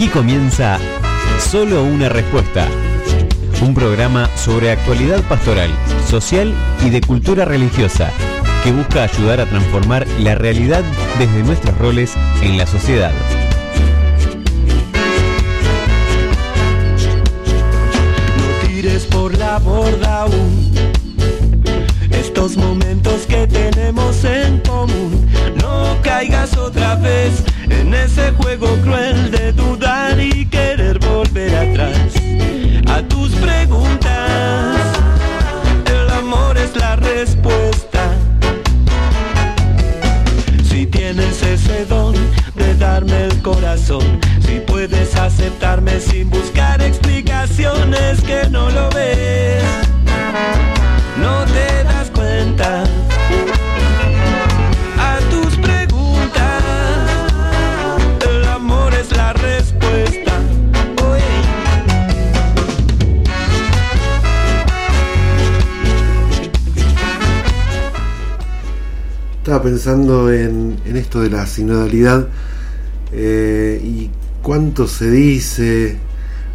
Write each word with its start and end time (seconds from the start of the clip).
Aquí 0.00 0.08
comienza 0.08 0.78
Solo 1.38 1.84
una 1.84 2.08
respuesta. 2.08 2.66
Un 3.60 3.74
programa 3.74 4.30
sobre 4.34 4.70
actualidad 4.70 5.22
pastoral, 5.24 5.68
social 6.08 6.54
y 6.82 6.88
de 6.88 7.02
cultura 7.02 7.44
religiosa 7.44 8.10
que 8.64 8.72
busca 8.72 9.02
ayudar 9.02 9.42
a 9.42 9.44
transformar 9.44 10.06
la 10.20 10.36
realidad 10.36 10.82
desde 11.18 11.42
nuestros 11.42 11.76
roles 11.76 12.14
en 12.40 12.56
la 12.56 12.66
sociedad. 12.66 13.12
No 18.38 18.68
tires 18.68 19.04
por 19.04 19.36
la 19.36 19.58
borda 19.58 20.22
aún 20.22 20.72
estos 22.10 22.56
momentos 22.56 23.26
que 23.26 23.46
tenemos 23.46 24.24
en 24.24 24.60
común. 24.60 25.28
No 25.60 25.98
caigas 26.02 26.56
otra 26.56 26.94
vez 26.94 27.44
en 27.70 27.94
ese 27.94 28.32
juego 28.32 28.76
cruel 28.82 29.30
de 29.30 29.52
dudar 29.52 30.20
y 30.20 30.46
querer 30.46 30.98
volver 30.98 31.54
atrás 31.54 32.14
a 32.88 33.02
tus 33.02 33.30
preguntas. 33.36 34.76
El 35.86 36.10
amor 36.10 36.58
es 36.58 36.76
la 36.76 36.96
respuesta. 36.96 38.12
Si 40.68 40.86
tienes 40.86 41.42
ese 41.42 41.86
don 41.86 42.14
de 42.54 42.74
darme 42.76 43.24
el 43.26 43.42
corazón, 43.42 44.20
si 44.46 44.60
puedes 44.60 45.14
aceptarme 45.16 46.00
sin 46.00 46.30
buscar 46.30 46.82
explicaciones 46.82 48.20
que 48.22 48.48
no 48.50 48.70
lo 48.70 48.90
ves, 48.90 49.62
no 51.18 51.44
te 51.44 51.84
das 51.84 52.10
cuenta. 52.10 52.84
Estaba 69.50 69.64
pensando 69.64 70.32
en, 70.32 70.78
esto 70.94 71.22
de 71.22 71.28
la 71.28 71.44
sinodalidad 71.44 72.28
eh, 73.12 73.82
y 73.82 74.08
cuánto 74.42 74.86
se 74.86 75.10
dice 75.10 75.96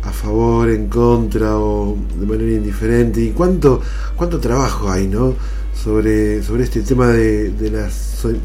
a 0.02 0.14
favor, 0.14 0.70
en 0.70 0.88
contra 0.88 1.58
o 1.58 1.98
de 2.18 2.26
manera 2.26 2.54
indiferente 2.54 3.20
y 3.20 3.32
cuánto, 3.32 3.82
cuánto 4.16 4.40
trabajo 4.40 4.90
hay 4.90 5.10
¿no? 5.10 5.34
sobre, 5.74 6.42
sobre 6.42 6.64
este 6.64 6.84
tema 6.84 7.08
de, 7.10 7.70
la 7.70 7.90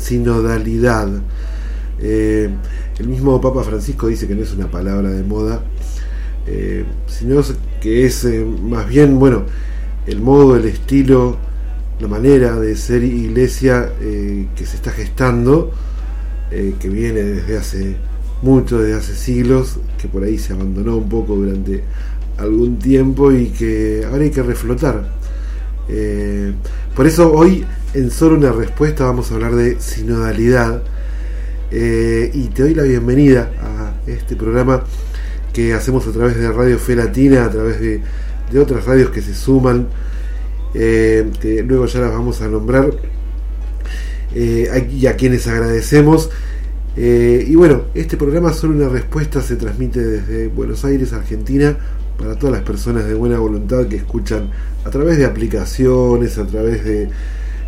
sinodalidad. 0.00 1.08
Eh, 2.00 2.50
el 2.98 3.06
mismo 3.08 3.40
Papa 3.40 3.62
Francisco 3.62 4.08
dice 4.08 4.26
que 4.26 4.34
no 4.34 4.42
es 4.42 4.52
una 4.52 4.68
palabra 4.68 5.10
de 5.10 5.22
moda, 5.22 5.62
eh, 6.48 6.84
sino 7.06 7.40
que 7.80 8.04
es 8.04 8.24
eh, 8.24 8.44
más 8.44 8.88
bien, 8.88 9.16
bueno, 9.20 9.44
el 10.08 10.20
modo, 10.20 10.56
el 10.56 10.64
estilo, 10.64 11.38
la 12.00 12.08
manera 12.08 12.58
de 12.58 12.74
ser 12.76 13.04
iglesia 13.04 13.92
eh, 14.00 14.46
que 14.56 14.64
se 14.64 14.76
está 14.76 14.90
gestando, 14.90 15.70
eh, 16.50 16.74
que 16.80 16.88
viene 16.88 17.22
desde 17.22 17.58
hace 17.58 17.96
mucho, 18.42 18.78
desde 18.78 18.98
hace 18.98 19.14
siglos, 19.14 19.78
que 20.00 20.08
por 20.08 20.24
ahí 20.24 20.38
se 20.38 20.54
abandonó 20.54 20.96
un 20.96 21.08
poco 21.08 21.36
durante 21.36 21.84
algún 22.38 22.78
tiempo 22.78 23.30
y 23.32 23.48
que 23.48 24.06
ahora 24.10 24.24
hay 24.24 24.30
que 24.30 24.42
reflotar. 24.42 25.12
Eh, 25.88 26.54
por 26.96 27.06
eso 27.06 27.32
hoy 27.32 27.66
en 27.92 28.10
solo 28.10 28.36
una 28.36 28.52
respuesta 28.52 29.04
vamos 29.04 29.30
a 29.30 29.34
hablar 29.34 29.54
de 29.54 29.80
sinodalidad 29.80 30.82
y 31.72 32.48
te 32.48 32.62
doy 32.62 32.74
la 32.74 32.82
bienvenida 32.82 33.52
a 33.60 34.10
este 34.10 34.34
programa 34.34 34.82
que 35.52 35.72
hacemos 35.72 36.04
a 36.08 36.10
través 36.10 36.36
de 36.36 36.50
Radio 36.50 36.78
Fe 36.80 36.96
Latina, 36.96 37.44
a 37.44 37.50
través 37.50 37.80
de, 37.80 38.00
de 38.50 38.58
otras 38.58 38.86
radios 38.86 39.10
que 39.10 39.22
se 39.22 39.34
suman, 39.34 39.86
eh, 40.74 41.30
que 41.40 41.62
luego 41.62 41.86
ya 41.86 42.00
las 42.00 42.12
vamos 42.12 42.40
a 42.42 42.48
nombrar, 42.48 42.90
eh, 44.34 44.88
y 44.92 45.06
a 45.06 45.16
quienes 45.16 45.46
agradecemos. 45.46 46.30
Eh, 46.96 47.44
y 47.46 47.54
bueno, 47.54 47.82
este 47.94 48.16
programa 48.16 48.52
Solo 48.52 48.74
una 48.74 48.88
respuesta 48.88 49.40
se 49.40 49.56
transmite 49.56 50.00
desde 50.04 50.48
Buenos 50.48 50.84
Aires, 50.84 51.12
Argentina, 51.12 51.76
para 52.18 52.36
todas 52.36 52.52
las 52.54 52.62
personas 52.62 53.06
de 53.06 53.14
buena 53.14 53.38
voluntad 53.38 53.86
que 53.86 53.96
escuchan 53.96 54.50
a 54.84 54.90
través 54.90 55.16
de 55.18 55.24
aplicaciones, 55.24 56.36
a 56.38 56.46
través 56.46 56.84
de, 56.84 57.08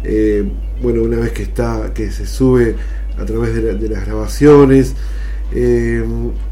eh, 0.05 0.45
bueno, 0.83 1.03
una 1.03 1.19
vez 1.19 1.33
que 1.33 1.43
está, 1.45 1.93
que 1.95 2.11
se 2.11 2.27
sube 2.27 2.75
a 3.19 3.25
través 3.25 3.55
de, 3.55 3.63
la- 3.63 3.75
de 3.75 3.89
las 3.89 4.05
grabaciones, 4.05 4.95
eh, 5.55 6.05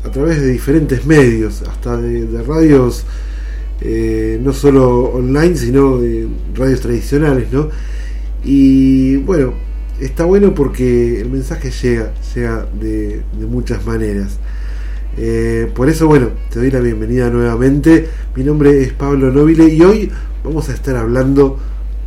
a 0.04 0.10
través 0.10 0.40
de 0.40 0.46
diferentes 0.48 1.04
medios, 1.06 1.62
hasta 1.62 1.96
de 1.96 2.42
radios, 2.42 3.04
eh, 3.82 4.38
no 4.42 4.52
solo 4.52 5.04
online, 5.04 5.56
sino 5.56 5.98
de 5.98 6.28
radios 6.54 6.80
tradicionales, 6.80 7.50
¿no? 7.50 7.70
Y 8.44 9.16
bueno, 9.18 9.54
está 10.00 10.24
bueno 10.24 10.54
porque 10.54 11.20
el 11.20 11.30
mensaje 11.30 11.70
llega, 11.70 12.12
llega 12.34 12.66
de, 12.78 13.22
muchas 13.48 13.86
maneras. 13.86 14.38
Eh, 15.16 15.70
por 15.74 15.88
eso, 15.88 16.06
bueno, 16.06 16.28
te 16.50 16.58
doy 16.58 16.70
la 16.70 16.80
bienvenida 16.80 17.30
nuevamente. 17.30 18.08
Mi 18.36 18.44
nombre 18.44 18.82
es 18.82 18.92
Pablo 18.92 19.30
Nobile 19.30 19.72
y 19.72 19.80
hoy 19.82 20.10
vamos 20.44 20.68
a 20.68 20.74
estar 20.74 20.96
hablando, 20.96 21.58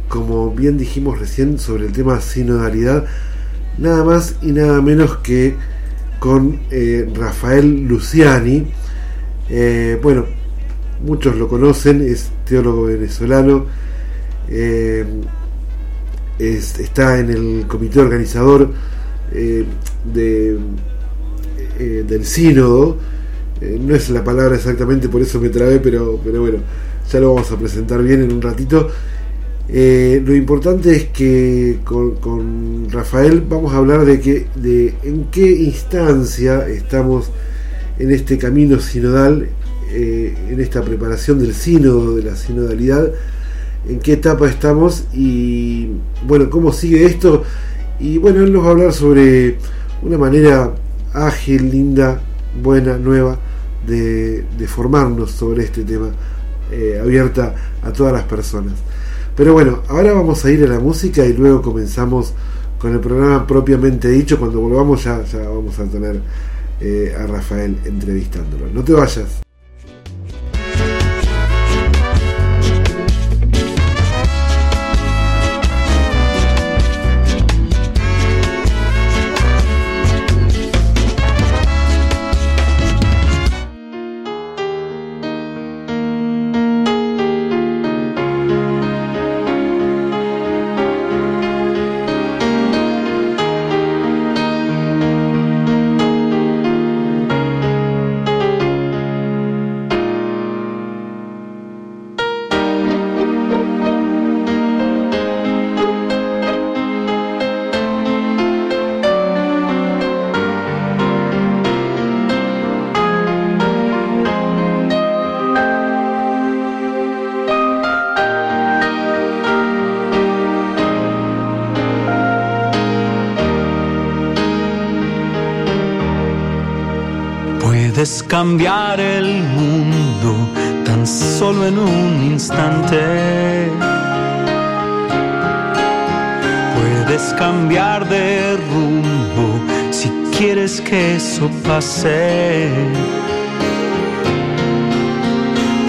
como 0.09 0.51
bien 0.51 0.77
dijimos 0.77 1.19
recién, 1.19 1.57
sobre 1.57 1.87
el 1.87 1.91
tema 1.91 2.21
sinodalidad, 2.21 3.05
nada 3.79 4.03
más 4.03 4.35
y 4.43 4.51
nada 4.51 4.79
menos 4.81 5.17
que 5.17 5.55
con 6.19 6.59
eh, 6.69 7.09
Rafael 7.15 7.87
Luciani. 7.87 8.67
Bueno, 10.01 10.25
muchos 11.03 11.35
lo 11.37 11.47
conocen, 11.47 12.01
es 12.01 12.29
teólogo 12.45 12.83
venezolano, 12.85 13.65
eh, 14.49 15.05
es- 16.39 16.79
está 16.79 17.19
en 17.19 17.29
el 17.29 17.65
comité 17.67 17.99
organizador 17.99 18.69
eh, 19.35 19.65
de, 20.13 20.57
eh, 21.79 22.03
del 22.07 22.25
sínodo, 22.25 22.97
no 23.79 23.95
es 23.95 24.09
la 24.09 24.23
palabra 24.23 24.55
exactamente, 24.55 25.07
por 25.07 25.21
eso 25.21 25.39
me 25.39 25.49
trabé, 25.49 25.79
pero, 25.79 26.19
pero 26.23 26.41
bueno, 26.41 26.57
ya 27.09 27.19
lo 27.19 27.33
vamos 27.33 27.49
a 27.51 27.57
presentar 27.57 28.03
bien 28.03 28.21
en 28.21 28.33
un 28.33 28.41
ratito. 28.41 28.89
Lo 29.69 30.35
importante 30.35 30.93
es 30.95 31.05
que 31.05 31.79
con, 31.85 32.15
con 32.15 32.87
Rafael 32.91 33.41
vamos 33.47 33.73
a 33.73 33.77
hablar 33.77 34.03
de, 34.05 34.19
que, 34.19 34.47
de 34.55 34.93
en 35.03 35.25
qué 35.31 35.49
instancia 35.49 36.67
estamos 36.67 37.29
en 37.97 38.11
este 38.11 38.37
camino 38.37 38.79
sinodal, 38.79 39.47
eh, 39.89 40.35
en 40.49 40.59
esta 40.59 40.81
preparación 40.81 41.39
del 41.39 41.53
sínodo, 41.53 42.15
de 42.15 42.23
la 42.23 42.35
sinodalidad, 42.35 43.11
en 43.87 43.99
qué 43.99 44.13
etapa 44.13 44.49
estamos 44.49 45.05
y 45.13 45.89
bueno, 46.25 46.49
cómo 46.49 46.71
sigue 46.71 47.05
esto. 47.05 47.43
Y 47.99 48.17
bueno, 48.17 48.43
él 48.43 48.51
nos 48.51 48.63
va 48.63 48.67
a 48.67 48.71
hablar 48.71 48.93
sobre 48.93 49.57
una 50.01 50.17
manera 50.17 50.73
ágil, 51.13 51.69
linda, 51.69 52.21
buena, 52.61 52.97
nueva 52.97 53.37
de, 53.85 54.45
formarnos 54.67 55.31
sobre 55.31 55.63
este 55.63 55.83
tema, 55.83 56.09
eh, 56.71 56.99
abierta 57.01 57.55
a 57.83 57.91
todas 57.91 58.13
las 58.13 58.23
personas. 58.23 58.73
Pero 59.35 59.53
bueno, 59.53 59.81
ahora 59.89 60.13
vamos 60.13 60.43
a 60.45 60.51
ir 60.51 60.63
a 60.63 60.67
la 60.67 60.79
música 60.79 61.25
y 61.25 61.33
luego 61.33 61.61
comenzamos 61.61 62.33
con 62.79 62.93
el 62.93 62.99
programa 62.99 63.47
propiamente 63.47 64.09
dicho. 64.09 64.39
Cuando 64.39 64.59
volvamos 64.59 65.03
ya, 65.03 65.23
ya 65.23 65.39
vamos 65.39 65.79
a 65.79 65.85
tener 65.85 66.19
eh, 66.79 67.15
a 67.17 67.25
Rafael 67.25 67.77
entrevistándolo. 67.85 68.67
No 68.73 68.83
te 68.83 68.93
vayas. 68.93 69.42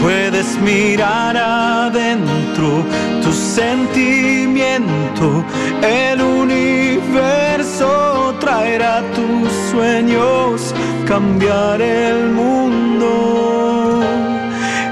Puedes 0.02 0.58
mirar 0.61 1.37
adentro 1.37 2.85
tu 3.23 3.32
sentimiento, 3.32 5.44
el 5.82 6.20
universo 6.20 8.35
traerá 8.41 9.02
tus 9.14 9.49
sueños, 9.70 10.75
cambiar 11.06 11.81
el 11.81 12.31
mundo. 12.31 14.02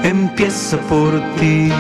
Empieza 0.03 0.79
por 0.89 1.21
ti. 1.39 1.71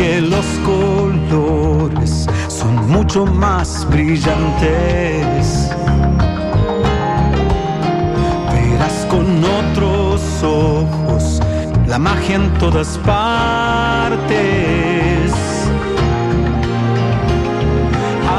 Que 0.00 0.22
los 0.22 0.46
colores 0.64 2.26
son 2.48 2.88
mucho 2.88 3.26
más 3.26 3.86
brillantes. 3.90 5.68
Verás 8.50 9.06
con 9.10 9.26
otros 9.60 10.22
ojos 10.42 11.42
la 11.86 11.98
magia 11.98 12.36
en 12.36 12.50
todas 12.54 12.96
partes. 13.04 14.30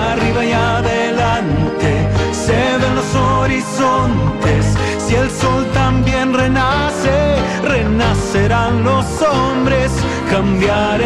Arriba 0.10 0.44
y 0.44 0.54
adelante 0.54 1.92
se 2.32 2.60
ven 2.82 2.96
los 2.96 3.14
horizontes. 3.16 4.66
Si 4.98 5.14
el 5.14 5.30
sol 5.30 5.64
también 5.76 6.34
renace, 6.34 7.36
renacerán 7.64 8.84
los 8.84 9.06
hombres, 9.22 9.92
cambiar 10.32 11.02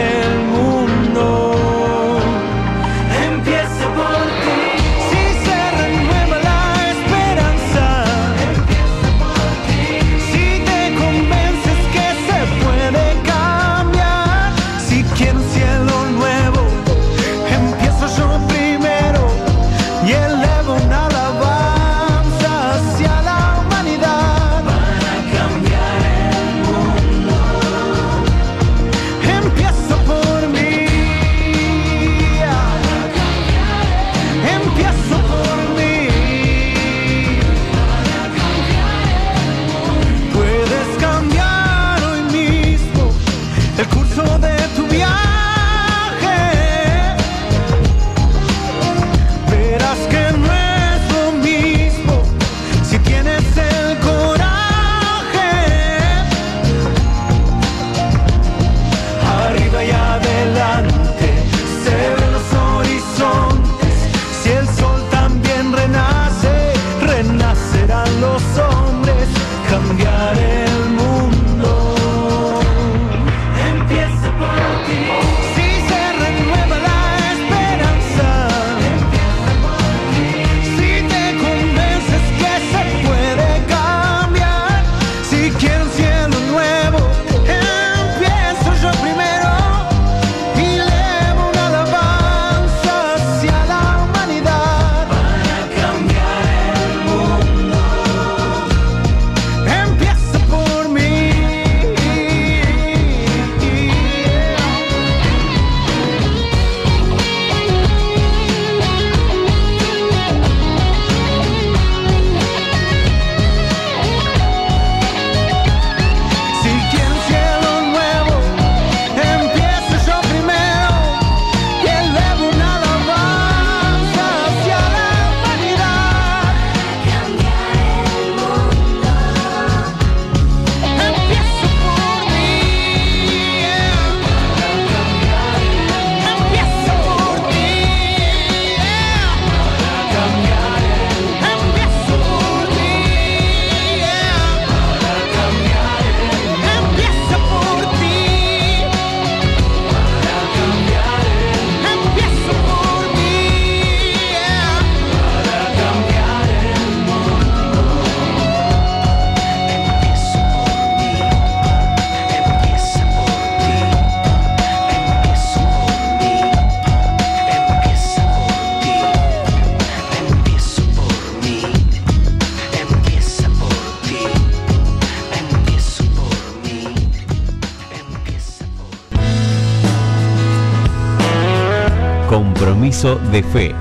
De 183.06 183.44
fe. 183.44 183.76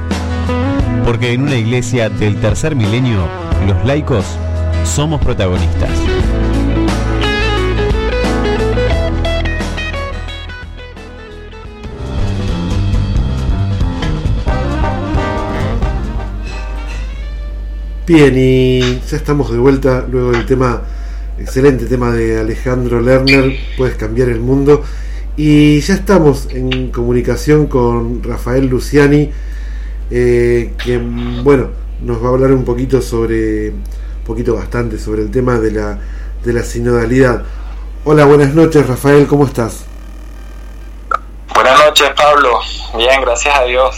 Porque 1.02 1.33
en 1.33 1.45
una 1.45 1.57
iglesia 1.57 2.11
del 2.11 2.38
tercer 2.43 2.76
milenio, 2.76 3.26
los 3.66 3.83
laicos 3.87 4.26
somos 4.85 5.19
protagonistas. 5.23 5.88
Bien, 18.07 18.35
y 18.37 18.81
ya 19.09 19.16
estamos 19.16 19.50
de 19.50 19.57
vuelta 19.57 20.04
luego 20.07 20.33
del 20.33 20.45
tema, 20.45 20.83
excelente 21.38 21.87
tema 21.87 22.12
de 22.12 22.40
Alejandro 22.40 23.00
Lerner, 23.00 23.57
Puedes 23.78 23.97
cambiar 23.97 24.28
el 24.28 24.40
mundo. 24.40 24.85
Y 25.37 25.81
ya 25.81 25.95
estamos 25.95 26.49
en 26.50 26.93
comunicación 26.93 27.67
con 27.67 28.23
Rafael 28.23 28.67
Luciani, 28.67 29.33
eh, 30.11 30.73
quien, 30.76 31.43
bueno, 31.43 31.71
nos 32.03 32.23
va 32.23 32.29
a 32.29 32.31
hablar 32.31 32.53
un 32.53 32.64
poquito 32.64 33.03
sobre, 33.03 33.71
un 33.71 34.25
poquito 34.25 34.55
bastante 34.55 34.97
sobre 34.97 35.23
el 35.23 35.33
tema 35.33 35.59
de 35.59 35.73
la, 35.73 35.99
de 36.45 36.53
la 36.53 36.62
sinodalidad. 36.62 37.43
Hola, 38.05 38.26
buenas 38.26 38.55
noches 38.55 38.87
Rafael, 38.87 39.26
¿cómo 39.26 39.47
estás? 39.47 39.87
Buenas 41.53 41.85
noches, 41.85 42.11
Pablo. 42.17 42.61
Bien, 42.97 43.21
gracias 43.23 43.59
a 43.59 43.64
Dios. 43.64 43.97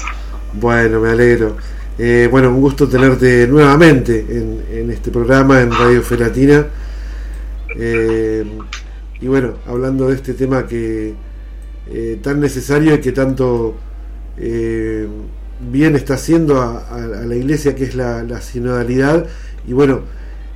Bueno, 0.54 1.00
me 1.00 1.10
alegro. 1.10 1.56
Eh, 1.98 2.28
bueno, 2.30 2.48
un 2.48 2.62
gusto 2.62 2.88
tenerte 2.88 3.46
nuevamente 3.46 4.20
en, 4.20 4.90
este 4.90 5.10
programa 5.10 5.60
en 5.60 5.70
Radio 5.70 6.02
Felatina. 6.02 6.66
Eh, 7.78 8.44
y 9.20 9.26
bueno, 9.26 9.54
hablando 9.66 10.08
de 10.08 10.16
este 10.16 10.34
tema 10.34 10.66
que 10.66 11.14
eh, 11.90 12.18
tan 12.22 12.40
necesario 12.40 12.94
y 12.94 13.00
que 13.00 13.12
tanto 13.12 13.76
bien 14.36 15.96
está 15.96 16.14
haciendo 16.14 16.60
a, 16.60 16.98
la 16.98 17.34
iglesia, 17.34 17.74
que 17.74 17.84
es 17.84 17.94
la, 17.94 18.40
sinodalidad, 18.42 19.26
y 19.66 19.72
bueno, 19.72 20.02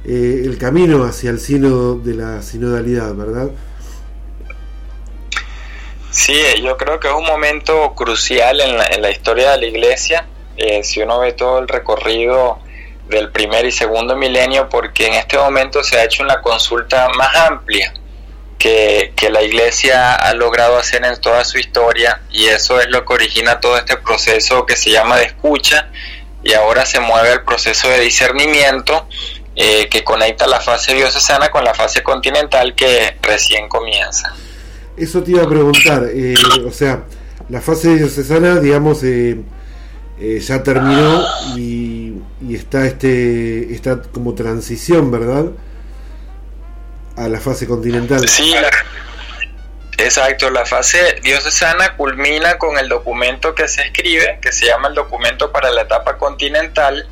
el 0.04 0.58
camino 0.58 1.04
hacia 1.04 1.30
el 1.30 1.40
sínodo 1.40 1.98
de 1.98 2.14
la 2.14 2.42
sinodalidad, 2.42 3.14
¿verdad? 3.14 3.50
Sí, 6.10 6.38
yo 6.62 6.76
creo 6.76 7.00
que 7.00 7.08
es 7.08 7.14
un 7.14 7.24
momento 7.24 7.94
crucial 7.94 8.60
en 8.60 8.76
la, 8.76 8.84
en 8.86 9.00
la 9.00 9.10
historia 9.10 9.52
de 9.52 9.58
la 9.58 9.66
iglesia 9.66 10.26
eh, 10.62 10.84
si 10.84 11.00
uno 11.00 11.20
ve 11.20 11.32
todo 11.32 11.58
el 11.58 11.68
recorrido 11.68 12.58
del 13.08 13.30
primer 13.30 13.64
y 13.64 13.72
segundo 13.72 14.14
milenio, 14.14 14.68
porque 14.68 15.06
en 15.06 15.14
este 15.14 15.38
momento 15.38 15.82
se 15.82 15.98
ha 15.98 16.04
hecho 16.04 16.22
una 16.22 16.42
consulta 16.42 17.08
más 17.16 17.34
amplia 17.34 17.94
que, 18.60 19.12
la 19.30 19.42
Iglesia 19.42 20.14
ha 20.14 20.34
logrado 20.34 20.76
hacer 20.76 21.04
en 21.04 21.20
toda 21.20 21.44
su 21.44 21.58
historia 21.58 22.20
y 22.30 22.46
eso 22.46 22.80
es 22.80 22.88
lo 22.90 23.04
que 23.04 23.14
origina 23.14 23.58
todo 23.58 23.78
este 23.78 23.96
proceso 23.96 24.66
que 24.66 24.76
se 24.76 24.90
llama 24.90 25.16
de 25.16 25.24
escucha 25.24 25.88
y 26.42 26.52
ahora 26.52 26.84
se 26.84 27.00
mueve 27.00 27.32
el 27.32 27.42
proceso 27.42 27.88
de 27.88 28.00
discernimiento 28.00 29.08
eh, 29.56 29.88
que 29.88 30.04
conecta 30.04 30.46
la 30.46 30.60
fase 30.60 30.94
diocesana 30.94 31.50
con 31.50 31.64
la 31.64 31.74
fase 31.74 32.02
continental 32.02 32.74
que 32.74 33.16
recién 33.22 33.68
comienza. 33.68 34.34
Eso 34.96 35.22
te 35.22 35.30
iba 35.30 35.42
a 35.42 35.48
preguntar, 35.48 36.08
eh, 36.12 36.34
o 36.66 36.70
sea, 36.70 37.04
la 37.48 37.60
fase 37.60 37.96
diocesana, 37.96 38.60
digamos, 38.60 39.02
eh, 39.02 39.40
eh, 40.20 40.38
ya 40.40 40.62
terminó 40.62 41.24
y, 41.56 42.14
está 42.50 42.86
este 42.86 43.72
esta 43.72 44.02
como 44.02 44.34
transición, 44.34 45.10
¿verdad? 45.10 45.46
A 47.16 47.28
la 47.28 47.40
fase 47.40 47.66
continental. 47.66 48.26
Sí, 48.28 48.54
exacto. 49.98 50.50
La 50.50 50.64
fase 50.64 51.20
diocesana 51.22 51.96
culmina 51.96 52.58
con 52.58 52.78
el 52.78 52.88
documento 52.88 53.54
que 53.54 53.68
se 53.68 53.82
escribe, 53.82 54.38
que 54.40 54.52
se 54.52 54.66
llama 54.66 54.88
el 54.88 54.94
documento 54.94 55.52
para 55.52 55.70
la 55.70 55.82
etapa 55.82 56.16
continental, 56.16 57.08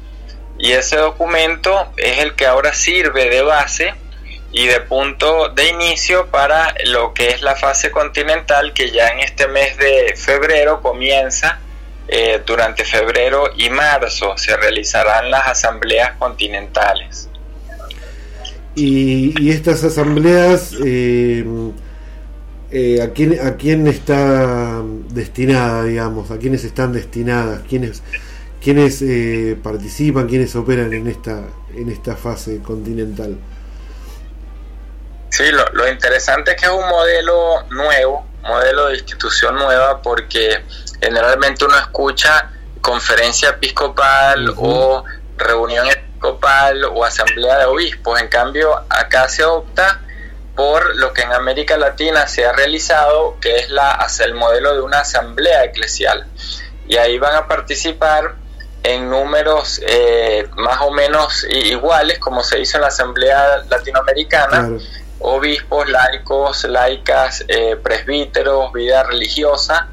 y 0.59 0.73
ese 0.73 0.97
documento 0.97 1.93
es 1.97 2.19
el 2.19 2.35
que 2.35 2.47
ahora 2.47 2.75
sirve 2.75 3.31
de 3.31 3.43
base 3.43 3.95
y 4.51 4.67
de 4.67 4.81
punto 4.81 5.51
de 5.51 5.69
inicio 5.69 6.29
para 6.29 6.75
lo 6.87 7.13
que 7.15 7.29
es 7.29 7.43
la 7.43 7.55
fase 7.55 7.91
continental 7.91 8.73
que 8.73 8.91
ya 8.91 9.09
en 9.09 9.21
este 9.21 9.47
mes 9.47 9.77
de 9.77 10.15
febrero 10.17 10.81
comienza 10.81 11.61
eh, 12.09 12.43
durante 12.45 12.85
febrero 12.85 13.51
y 13.57 13.69
marzo 13.69 14.37
se 14.39 14.57
realizarán 14.57 15.31
las 15.31 15.47
asambleas 15.47 16.17
continentales. 16.19 17.28
Y, 18.79 19.51
estas 19.51 19.83
asambleas, 19.83 20.73
eh, 20.85 21.45
eh, 22.71 23.03
¿a, 23.03 23.13
quién, 23.13 23.39
¿a 23.45 23.57
quién 23.57 23.87
está 23.89 24.83
destinada, 25.11 25.85
digamos? 25.85 26.31
¿A 26.31 26.39
quiénes 26.39 26.65
están 26.65 26.93
destinadas? 26.93 27.63
¿Quiénes, 27.69 28.03
quiénes 28.63 29.05
participan? 29.63 30.29
¿Quiénes 30.29 30.55
operan 30.55 30.93
en 30.93 31.09
esta, 31.09 31.43
en 31.75 31.91
esta 31.91 32.15
fase 32.15 32.61
continental? 32.61 33.37
Sí, 35.31 35.51
lo, 35.51 35.65
lo 35.73 35.89
interesante 35.89 36.53
es 36.53 36.57
que 36.57 36.67
es 36.67 36.73
un 36.73 36.89
modelo 36.89 37.65
nuevo, 37.71 38.27
modelo 38.43 38.87
de 38.89 38.95
institución 38.95 39.57
nueva, 39.57 40.01
porque 40.03 40.65
generalmente 41.01 41.65
uno 41.65 41.77
escucha 41.77 42.51
conferencia 42.81 43.51
episcopal 43.51 44.55
o 44.57 45.05
reunión 45.37 45.87
episcopal 46.19 46.85
o 46.85 47.05
asamblea 47.05 47.59
de 47.59 47.65
obispos. 47.67 48.21
En 48.21 48.29
cambio, 48.29 48.75
acá 48.89 49.29
se 49.29 49.45
opta 49.45 50.01
por 50.55 50.97
lo 50.97 51.13
que 51.13 51.23
en 51.23 51.33
América 51.33 51.77
Latina 51.77 52.27
se 52.27 52.45
ha 52.45 52.53
realizado, 52.53 53.37
que 53.41 53.57
es 53.57 53.71
la, 53.71 54.05
el 54.25 54.35
modelo 54.35 54.75
de 54.75 54.81
una 54.81 55.01
asamblea 55.01 55.65
eclesial. 55.65 56.27
Y 56.89 56.97
ahí 56.97 57.19
van 57.19 57.37
a 57.37 57.47
participar 57.47 58.35
en 58.83 59.09
números 59.09 59.81
eh, 59.87 60.49
más 60.57 60.81
o 60.81 60.91
menos 60.91 61.47
iguales, 61.49 62.19
como 62.19 62.43
se 62.43 62.61
hizo 62.61 62.79
en 62.79 62.83
la 62.83 62.89
Asamblea 62.89 63.65
Latinoamericana, 63.69 64.71
obispos, 65.21 65.89
laicos, 65.89 66.65
laicas, 66.65 67.45
eh, 67.49 67.77
presbíteros, 67.77 68.73
vida 68.73 69.03
religiosa, 69.05 69.89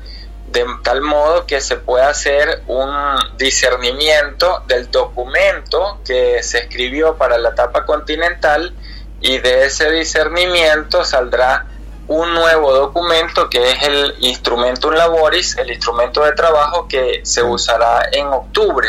de 0.55 0.65
tal 0.83 1.01
modo 1.01 1.45
que 1.45 1.59
se 1.59 1.75
pueda 1.75 2.07
hacer 2.07 2.63
un 2.67 2.89
discernimiento 3.37 4.63
del 4.67 4.89
documento 4.89 5.99
que 6.05 6.41
se 6.43 6.59
escribió 6.59 7.17
para 7.17 7.37
la 7.37 7.49
etapa 7.49 7.85
continental 7.85 8.73
y 9.19 9.39
de 9.39 9.65
ese 9.65 9.91
discernimiento 9.91 11.03
saldrá 11.03 11.65
un 12.07 12.33
nuevo 12.33 12.71
documento 12.73 13.49
que 13.49 13.69
es 13.69 13.83
el 13.83 14.15
Instrumentum 14.19 14.93
Laboris, 14.93 15.57
el 15.57 15.71
instrumento 15.71 16.23
de 16.23 16.31
trabajo 16.31 16.87
que 16.87 17.19
se 17.23 17.43
usará 17.43 18.07
en 18.13 18.27
octubre 18.27 18.87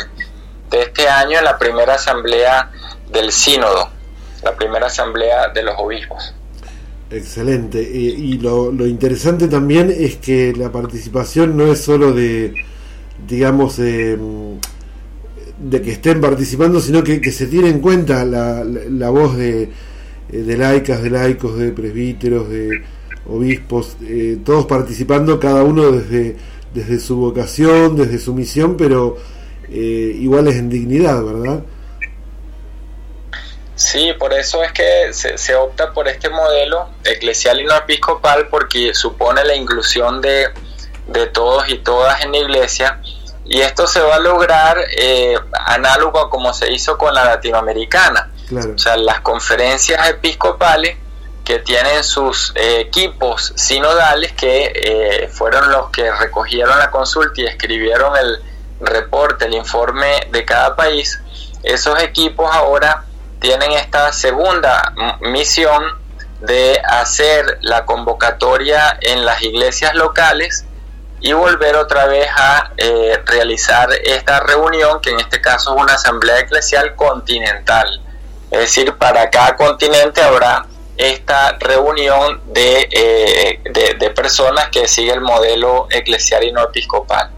de 0.71 0.83
este 0.83 1.09
año 1.09 1.37
en 1.39 1.45
la 1.45 1.59
primera 1.59 1.95
asamblea 1.95 2.71
del 3.09 3.33
sínodo, 3.33 3.89
la 4.45 4.55
primera 4.55 4.87
asamblea 4.87 5.49
de 5.49 5.65
los 5.65 5.75
obispos. 5.79 6.33
Excelente. 7.11 7.81
y 7.83 8.39
lo, 8.39 8.73
interesante 8.87 9.49
también 9.49 9.95
es 9.97 10.17
que 10.17 10.53
la 10.55 10.73
participación 10.73 11.57
no 11.57 11.71
es 11.73 11.81
solo 11.81 12.13
de, 12.13 12.53
digamos, 13.27 13.77
de 13.77 14.19
que 15.83 15.93
estén 15.93 16.21
participando, 16.21 16.81
sino 16.81 17.03
que, 17.03 17.33
se 17.33 17.47
tiene 17.47 17.69
en 17.69 17.81
cuenta 17.81 18.25
la, 18.25 18.65
la, 18.65 19.11
voz 19.11 19.37
de, 19.37 19.71
de, 20.31 20.57
laicas, 20.57 21.03
de 21.03 21.11
laicos, 21.11 21.59
de 21.59 21.71
presbíteros, 21.73 22.49
de 22.49 22.83
obispos, 23.29 23.97
eh, 24.03 24.39
todos 24.45 24.67
participando, 24.67 25.41
cada 25.41 25.65
uno 25.65 25.91
desde, 25.91 26.37
desde 26.75 27.01
su 27.01 27.17
vocación, 27.17 27.97
desde 27.97 28.19
su 28.19 28.35
misión, 28.35 28.77
pero 28.77 29.17
eh, 29.69 30.17
iguales 30.21 30.57
en 30.57 30.69
dignidad, 30.69 31.25
¿verdad? 31.25 31.65
Sí, 33.77 34.15
por 34.19 34.33
eso 34.33 34.63
es 34.63 34.73
que 34.73 35.13
se, 35.13 35.55
opta 35.55 35.93
por 35.93 36.09
este 36.09 36.31
modelo 36.31 36.89
eclesial 37.05 37.61
y 37.61 37.65
no 37.65 37.77
episcopal 37.77 38.49
porque 38.49 38.95
supone 38.95 39.45
la 39.45 39.55
inclusión 39.55 40.23
de, 40.23 40.49
todos 41.35 41.69
y 41.69 41.79
todas 41.79 42.23
en 42.25 42.33
la 42.33 42.39
iglesia 42.39 43.01
y 43.45 43.61
esto 43.61 43.87
se 43.87 44.01
va 44.01 44.17
a 44.17 44.19
lograr 44.19 44.79
eh, 44.97 45.39
análogo 45.67 46.19
a 46.19 46.31
como 46.31 46.55
se 46.55 46.73
hizo 46.73 46.97
con 46.97 47.15
la 47.15 47.25
latinoamericana. 47.25 48.33
O 48.75 48.79
sea, 48.79 48.97
las 48.97 49.21
conferencias 49.21 50.09
episcopales 50.09 50.97
que 51.45 51.59
tienen 51.59 52.03
sus 52.03 52.53
eh, 52.57 52.81
equipos 52.81 53.53
sinodales 53.57 54.33
que 54.33 54.73
eh, 54.75 55.29
fueron 55.29 55.71
los 55.71 55.91
que 55.91 56.11
recogieron 56.11 56.79
la 56.79 56.91
consulta 56.91 57.43
y 57.43 57.47
escribieron 57.47 58.17
el 58.17 58.39
reporte, 58.81 59.45
el 59.45 59.55
informe 59.55 60.27
de 60.31 60.45
cada 60.45 60.75
país, 60.75 61.21
esos 61.63 62.03
equipos 62.03 62.51
ahora 62.53 63.05
tienen 63.41 63.73
esta 63.73 64.13
segunda 64.13 64.93
misión 65.21 65.83
de 66.41 66.81
hacer 66.89 67.59
la 67.63 67.85
convocatoria 67.85 68.99
en 69.01 69.25
las 69.25 69.43
iglesias 69.43 69.95
locales 69.95 70.65
y 71.21 71.33
volver 71.33 71.77
otra 71.77 72.07
vez 72.07 72.29
a 72.37 72.73
eh, 72.77 73.19
realizar 73.25 73.89
esta 74.05 74.41
reunión, 74.41 75.01
que 75.01 75.11
en 75.11 75.21
este 75.21 75.41
caso 75.41 75.75
es 75.75 75.83
una 75.83 75.95
asamblea 75.95 76.41
eclesial 76.41 76.95
continental. 76.95 78.03
Es 78.51 78.61
decir, 78.61 78.95
para 78.95 79.29
cada 79.31 79.57
continente 79.57 80.21
habrá 80.21 80.67
esta 80.97 81.59
reunión 81.59 82.41
de, 82.53 82.89
eh, 82.91 83.61
de, 83.99 84.11
personas 84.11 84.69
que 84.71 84.89
sigue 84.89 85.13
el 85.13 85.21
modelo 85.21 85.89
eclesial 85.91 86.45
y 86.45 86.53
no 86.53 86.63
episcopal. 86.63 87.31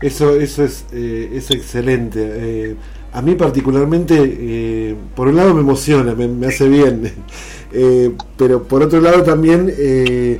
Eso, 0.00 0.36
eso 0.36 0.64
es, 0.64 0.86
eh, 0.92 1.30
es 1.34 1.50
excelente 1.50 2.76
a 3.16 3.22
mí 3.22 3.34
particularmente, 3.34 4.14
eh, 4.20 4.94
por 5.14 5.28
un 5.28 5.36
lado 5.36 5.54
me 5.54 5.60
emociona, 5.60 6.14
me, 6.14 6.46
hace 6.46 6.68
bien, 6.68 7.14
eh, 7.72 8.14
pero 8.36 8.64
por 8.64 8.82
otro 8.82 9.00
lado 9.00 9.22
también 9.22 9.72
eh, 9.74 10.38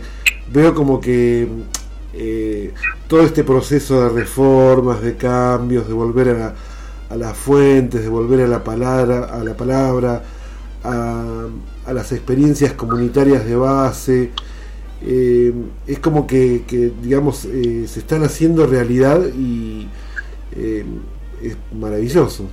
veo 0.52 0.75
como 0.75 1.00
que 1.00 1.49
todo 3.09 3.23
este 3.23 3.45
proceso 3.45 4.02
de 4.02 4.09
reformas, 4.11 5.00
de 5.00 5.16
cambios, 5.16 5.88
de 5.88 5.95
volver 5.95 6.28
a, 6.28 6.54
a, 7.09 7.16
las 7.16 7.35
fuentes, 7.35 8.02
de 8.02 8.09
volver 8.11 8.42
a 8.42 8.47
la 8.47 8.62
palabra, 8.62 9.25
a 9.25 9.42
la 9.42 9.56
palabra, 9.56 10.23
a, 10.85 11.47
las 11.90 12.12
experiencias 12.12 12.75
comunitarias 12.75 13.47
de 13.47 13.56
base, 13.56 14.33
es 15.00 15.99
como 16.00 16.26
que, 16.26 16.64
que 16.66 16.92
digamos, 17.02 17.38
se 17.38 17.85
están 17.85 18.23
haciendo 18.23 18.66
realidad 18.66 19.23
y 19.35 19.88
es 20.54 21.56
maravilloso. 21.73 22.50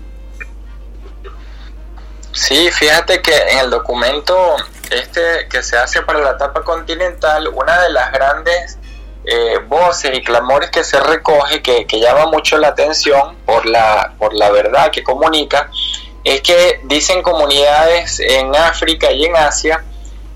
Sí, 2.33 2.71
fíjate 2.71 3.21
que 3.21 3.35
en 3.35 3.59
el 3.59 3.69
documento 3.69 4.55
este 4.89 5.47
que 5.49 5.61
se 5.61 5.77
hace 5.77 6.01
para 6.01 6.19
la 6.19 6.31
etapa 6.31 6.63
continental, 6.63 7.47
una 7.47 7.81
de 7.81 7.91
las 7.91 8.11
grandes 8.11 8.77
eh, 9.23 9.59
voces 9.67 10.11
y 10.17 10.23
clamores 10.23 10.71
que 10.71 10.83
se 10.83 10.99
recoge, 10.99 11.61
que, 11.61 11.85
que, 11.85 11.99
llama 11.99 12.25
mucho 12.25 12.57
la 12.57 12.69
atención 12.69 13.37
por 13.45 13.65
la, 13.65 14.13
por 14.17 14.33
la 14.33 14.49
verdad 14.49 14.91
que 14.91 15.03
comunica, 15.03 15.69
es 16.23 16.41
que 16.41 16.81
dicen 16.85 17.21
comunidades 17.21 18.19
en 18.19 18.55
África 18.55 19.11
y 19.11 19.25
en 19.25 19.35
Asia, 19.35 19.83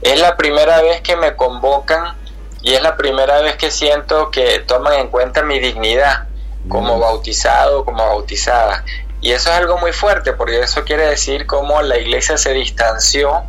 es 0.02 0.20
la 0.20 0.38
primera 0.38 0.82
vez 0.82 1.02
que 1.02 1.16
me 1.16 1.36
convocan 1.36 2.16
y 2.62 2.76
es 2.76 2.82
la 2.82 2.96
primera 2.96 3.42
vez 3.42 3.56
que 3.58 3.72
siento 3.72 4.30
que 4.30 4.60
toman 4.60 4.94
en 4.94 5.08
cuenta 5.10 5.42
mi 5.42 5.60
dignidad 5.60 6.28
como 6.70 7.00
bautizado, 7.00 7.86
como 7.86 8.06
bautizada. 8.06 8.84
Y 9.22 9.32
eso 9.32 9.50
es 9.50 9.58
algo 9.58 9.78
muy 9.78 9.94
fuerte, 9.94 10.34
porque 10.34 10.60
eso 10.60 10.84
quiere 10.84 11.08
decir 11.08 11.46
cómo 11.46 11.82
la 11.82 11.98
iglesia 11.98 12.38
se 12.38 12.54
distanció 12.54 13.44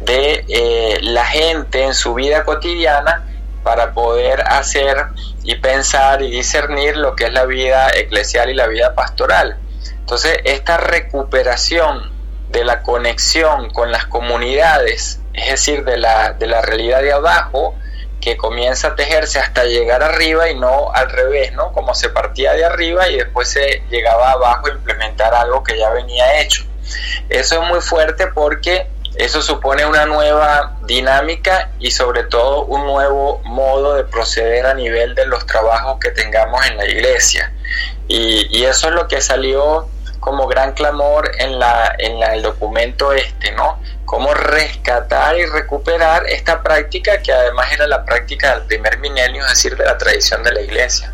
de 0.00 0.44
eh, 0.48 0.98
la 1.02 1.24
gente 1.24 1.82
en 1.82 1.94
su 1.94 2.14
vida 2.14 2.44
cotidiana 2.44 3.24
para 3.62 3.92
poder 3.92 4.42
hacer 4.42 5.06
y 5.44 5.56
pensar 5.56 6.22
y 6.22 6.30
discernir 6.30 6.96
lo 6.96 7.16
que 7.16 7.24
es 7.24 7.32
la 7.32 7.46
vida 7.46 7.90
eclesial 7.94 8.50
y 8.50 8.54
la 8.54 8.66
vida 8.66 8.94
pastoral. 8.94 9.56
Entonces, 9.98 10.38
esta 10.44 10.76
recuperación 10.76 12.12
de 12.50 12.64
la 12.64 12.82
conexión 12.82 13.70
con 13.70 13.92
las 13.92 14.06
comunidades, 14.06 15.20
es 15.34 15.50
decir, 15.50 15.84
de 15.84 15.98
la, 15.98 16.32
de 16.32 16.46
la 16.46 16.62
realidad 16.62 17.02
de 17.02 17.12
abajo, 17.12 17.74
que 18.20 18.36
comienza 18.36 18.88
a 18.88 18.96
tejerse 18.96 19.38
hasta 19.38 19.64
llegar 19.64 20.02
arriba 20.02 20.50
y 20.50 20.54
no 20.54 20.90
al 20.92 21.10
revés, 21.10 21.52
¿no? 21.52 21.72
Como 21.72 21.94
se 21.94 22.10
partía 22.10 22.52
de 22.52 22.64
arriba 22.64 23.08
y 23.08 23.16
después 23.16 23.48
se 23.48 23.82
llegaba 23.90 24.32
abajo 24.32 24.66
a 24.66 24.70
implementar 24.70 25.34
algo 25.34 25.62
que 25.62 25.78
ya 25.78 25.90
venía 25.90 26.40
hecho. 26.40 26.64
Eso 27.28 27.62
es 27.62 27.68
muy 27.68 27.80
fuerte 27.80 28.28
porque 28.28 28.86
eso 29.18 29.42
supone 29.42 29.84
una 29.84 30.06
nueva 30.06 30.76
dinámica 30.82 31.70
y 31.80 31.90
sobre 31.90 32.22
todo 32.24 32.64
un 32.64 32.86
nuevo 32.86 33.40
modo 33.44 33.94
de 33.94 34.04
proceder 34.04 34.64
a 34.66 34.74
nivel 34.74 35.14
de 35.16 35.26
los 35.26 35.44
trabajos 35.44 35.98
que 35.98 36.10
tengamos 36.10 36.64
en 36.66 36.76
la 36.76 36.86
iglesia. 36.86 37.52
Y, 38.06 38.64
eso 38.64 38.88
es 38.88 38.94
lo 38.94 39.08
que 39.08 39.20
salió 39.20 39.88
como 40.20 40.46
gran 40.46 40.72
clamor 40.72 41.30
en, 41.38 41.58
la, 41.58 41.94
en 41.98 42.22
el 42.22 42.42
documento 42.42 43.12
este, 43.12 43.52
¿no? 43.52 43.78
Cómo 44.04 44.34
rescatar 44.34 45.38
y 45.38 45.46
recuperar 45.46 46.26
esta 46.28 46.62
práctica 46.62 47.22
que 47.22 47.32
además 47.32 47.72
era 47.72 47.86
la 47.86 48.04
práctica 48.04 48.58
del 48.58 48.66
primer 48.66 48.98
milenio, 48.98 49.42
es 49.44 49.50
decir, 49.50 49.76
de 49.76 49.84
la 49.84 49.96
tradición 49.96 50.42
de 50.42 50.52
la 50.52 50.60
iglesia. 50.60 51.12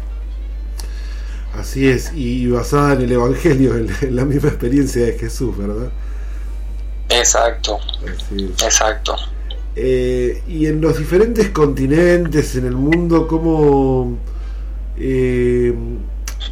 Así 1.59 1.89
es, 1.89 2.13
y 2.15 2.49
basada 2.49 2.95
en 2.95 3.03
el 3.03 3.13
Evangelio, 3.13 3.77
en 3.77 4.17
la 4.17 4.25
misma 4.25 4.49
experiencia 4.49 5.05
de 5.07 5.19
Jesús, 5.19 5.57
¿verdad? 5.57 5.91
Exacto. 7.09 7.79
Exacto. 8.65 9.17
Eh, 9.77 10.43
y 10.47 10.67
en 10.67 10.81
los 10.81 10.99
diferentes 10.99 11.51
continentes, 11.51 12.55
en 12.57 12.67
el 12.67 12.75
mundo, 12.75 13.27
¿cómo, 13.27 14.19
eh, 14.97 15.75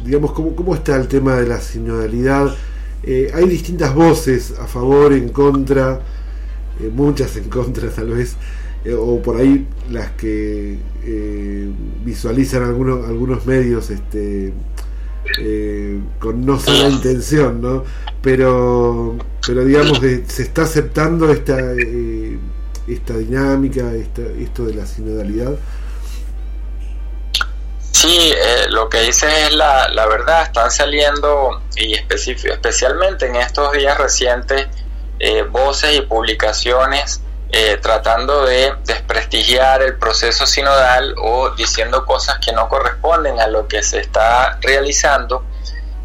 digamos, 0.03 0.31
cómo, 0.31 0.55
cómo, 0.55 0.75
está 0.75 0.95
el 0.95 1.07
tema 1.07 1.35
de 1.35 1.47
la 1.47 1.59
sinodalidad? 1.59 2.55
Eh, 3.03 3.31
hay 3.33 3.47
distintas 3.47 3.93
voces 3.93 4.53
a 4.59 4.67
favor, 4.67 5.13
en 5.13 5.29
contra, 5.29 6.01
muchas 6.93 7.35
en 7.37 7.49
contra 7.49 7.89
tal 7.89 8.11
vez, 8.11 8.35
o 8.97 9.21
por 9.21 9.37
ahí 9.37 9.67
las 9.91 10.11
que 10.11 10.77
visualizan 12.03 12.63
algunos, 12.63 13.05
algunos 13.07 13.45
medios 13.45 13.89
este, 13.89 14.53
con 16.19 16.45
no 16.45 16.59
sola 16.59 16.89
intención, 16.89 17.61
¿no? 17.61 17.83
Pero 18.21 19.17
pero 19.45 19.65
digamos 19.65 19.99
que 19.99 20.23
se 20.27 20.43
está 20.43 20.63
aceptando 20.63 21.31
esta 21.31 21.73
eh, 21.77 22.37
esta 22.87 23.17
dinámica 23.17 23.93
esto 23.93 24.65
de 24.65 24.73
la 24.73 24.85
sinodalidad 24.85 25.55
sí 28.03 28.33
eh, 28.35 28.65
lo 28.69 28.89
que 28.89 28.99
dices 28.99 29.33
es 29.47 29.53
la, 29.53 29.87
la 29.87 30.05
verdad 30.07 30.43
están 30.43 30.69
saliendo 30.71 31.61
y 31.77 31.93
especialmente 31.95 33.27
en 33.27 33.37
estos 33.37 33.71
días 33.71 33.97
recientes 33.97 34.67
eh, 35.19 35.43
voces 35.43 35.95
y 35.95 36.01
publicaciones 36.01 37.21
tratando 37.83 38.45
de 38.45 38.73
desprestigiar 38.83 39.83
el 39.83 39.99
proceso 39.99 40.47
sinodal 40.47 41.13
o 41.21 41.51
diciendo 41.51 42.03
cosas 42.03 42.39
que 42.43 42.51
no 42.51 42.67
corresponden 42.67 43.39
a 43.39 43.45
lo 43.45 43.67
que 43.67 43.83
se 43.83 43.99
está 43.99 44.57
realizando. 44.59 45.43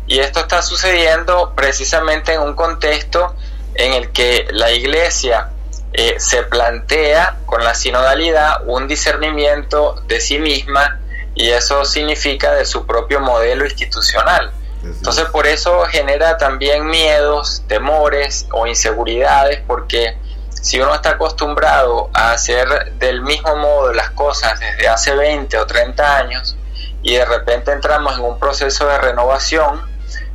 Y 0.07 0.19
esto 0.19 0.41
está 0.41 0.61
sucediendo 0.61 1.55
precisamente 1.57 2.35
en 2.35 2.43
un 2.43 2.55
contexto 2.55 3.35
en 3.75 3.95
el 3.95 4.13
que 4.13 4.47
la 4.51 4.73
iglesia 4.73 5.49
eh, 5.93 6.17
se 6.19 6.43
plantea 6.43 7.39
con 7.47 7.65
la 7.65 7.75
sinodalidad 7.75 8.63
un 8.67 8.87
discernimiento 8.87 9.95
de 10.07 10.21
sí 10.21 10.39
misma 10.39 11.01
y 11.39 11.51
eso 11.51 11.85
significa 11.85 12.53
de 12.53 12.67
su 12.67 12.85
propio 12.85 13.21
modelo 13.21 13.65
institucional. 13.65 14.53
Entonces 14.83 15.25
por 15.27 15.47
eso 15.47 15.85
genera 15.85 16.37
también 16.37 16.87
miedos, 16.87 17.63
temores 17.67 18.47
o 18.53 18.67
inseguridades 18.67 19.61
porque 19.67 20.17
si 20.51 20.81
uno 20.81 20.95
está 20.95 21.11
acostumbrado 21.11 22.11
a 22.13 22.33
hacer 22.33 22.95
del 22.99 23.23
mismo 23.23 23.57
modo 23.57 23.93
las 23.93 24.11
cosas 24.11 24.59
desde 24.59 24.89
hace 24.89 25.15
20 25.15 25.57
o 25.59 25.67
30 25.67 26.17
años 26.17 26.57
y 27.03 27.15
de 27.15 27.25
repente 27.25 27.71
entramos 27.71 28.19
en 28.19 28.25
un 28.25 28.39
proceso 28.41 28.87
de 28.89 28.99
renovación, 28.99 29.81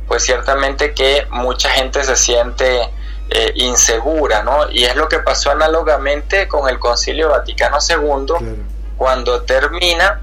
pues 0.08 0.24
ciertamente 0.24 0.94
que 0.94 1.26
mucha 1.30 1.68
gente 1.70 2.02
se 2.02 2.16
siente 2.16 2.90
eh, 3.30 3.52
insegura, 3.56 4.42
¿no? 4.42 4.70
Y 4.70 4.84
es 4.84 4.96
lo 4.96 5.08
que 5.08 5.18
pasó 5.18 5.50
análogamente 5.50 6.48
con 6.48 6.68
el 6.68 6.78
Concilio 6.78 7.28
Vaticano 7.28 7.78
II, 7.86 8.64
cuando 8.96 9.42
termina, 9.42 10.20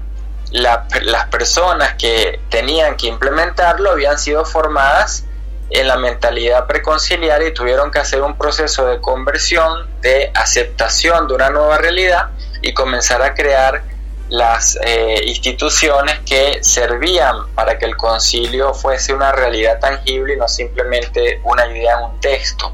las 0.52 1.26
personas 1.30 1.94
que 1.94 2.40
tenían 2.50 2.96
que 2.96 3.06
implementarlo 3.06 3.90
habían 3.90 4.18
sido 4.18 4.44
formadas 4.44 5.24
en 5.70 5.88
la 5.88 5.96
mentalidad 5.96 6.66
preconciliar 6.66 7.42
y 7.42 7.54
tuvieron 7.54 7.90
que 7.90 7.98
hacer 7.98 8.20
un 8.20 8.36
proceso 8.36 8.86
de 8.86 9.00
conversión, 9.00 9.88
de 10.02 10.30
aceptación 10.34 11.26
de 11.28 11.34
una 11.34 11.48
nueva 11.48 11.78
realidad 11.78 12.30
y 12.60 12.74
comenzar 12.74 13.22
a 13.22 13.34
crear 13.34 13.82
las 14.28 14.78
eh, 14.82 15.20
instituciones 15.26 16.20
que 16.20 16.58
servían 16.62 17.48
para 17.54 17.78
que 17.78 17.84
el 17.84 17.96
concilio 17.96 18.72
fuese 18.72 19.12
una 19.12 19.32
realidad 19.32 19.78
tangible 19.78 20.34
y 20.34 20.36
no 20.38 20.48
simplemente 20.48 21.40
una 21.44 21.66
idea 21.66 21.98
en 21.98 22.04
un 22.12 22.20
texto. 22.20 22.72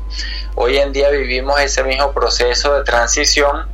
Hoy 0.54 0.78
en 0.78 0.92
día 0.92 1.10
vivimos 1.10 1.60
ese 1.60 1.82
mismo 1.84 2.12
proceso 2.12 2.74
de 2.74 2.84
transición, 2.84 3.68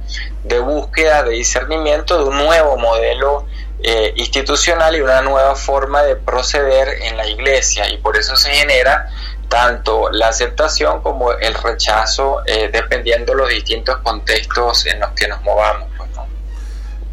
de 0.44 0.60
búsqueda, 0.60 1.22
de 1.24 1.32
discernimiento 1.32 2.18
de 2.18 2.24
un 2.24 2.36
nuevo 2.36 2.76
modelo 2.76 3.46
eh, 3.86 4.14
institucional 4.16 4.96
y 4.96 5.02
una 5.02 5.20
nueva 5.20 5.54
forma 5.54 6.02
de 6.04 6.16
proceder 6.16 7.02
en 7.02 7.18
la 7.18 7.28
iglesia 7.28 7.86
y 7.92 7.98
por 7.98 8.16
eso 8.16 8.34
se 8.34 8.48
genera 8.48 9.10
tanto 9.50 10.08
la 10.10 10.28
aceptación 10.28 11.02
como 11.02 11.32
el 11.32 11.52
rechazo 11.52 12.38
eh, 12.46 12.70
dependiendo 12.72 13.32
de 13.32 13.38
los 13.40 13.50
distintos 13.50 13.98
contextos 13.98 14.86
en 14.86 15.00
los 15.00 15.10
que 15.10 15.28
nos 15.28 15.42
movamos. 15.42 15.90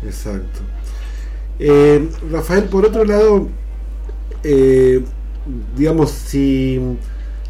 Exacto. 0.02 0.62
Eh, 1.60 2.10
Rafael, 2.32 2.64
por 2.64 2.86
otro 2.86 3.04
lado, 3.04 3.50
digamos, 5.76 6.10
si, 6.10 6.80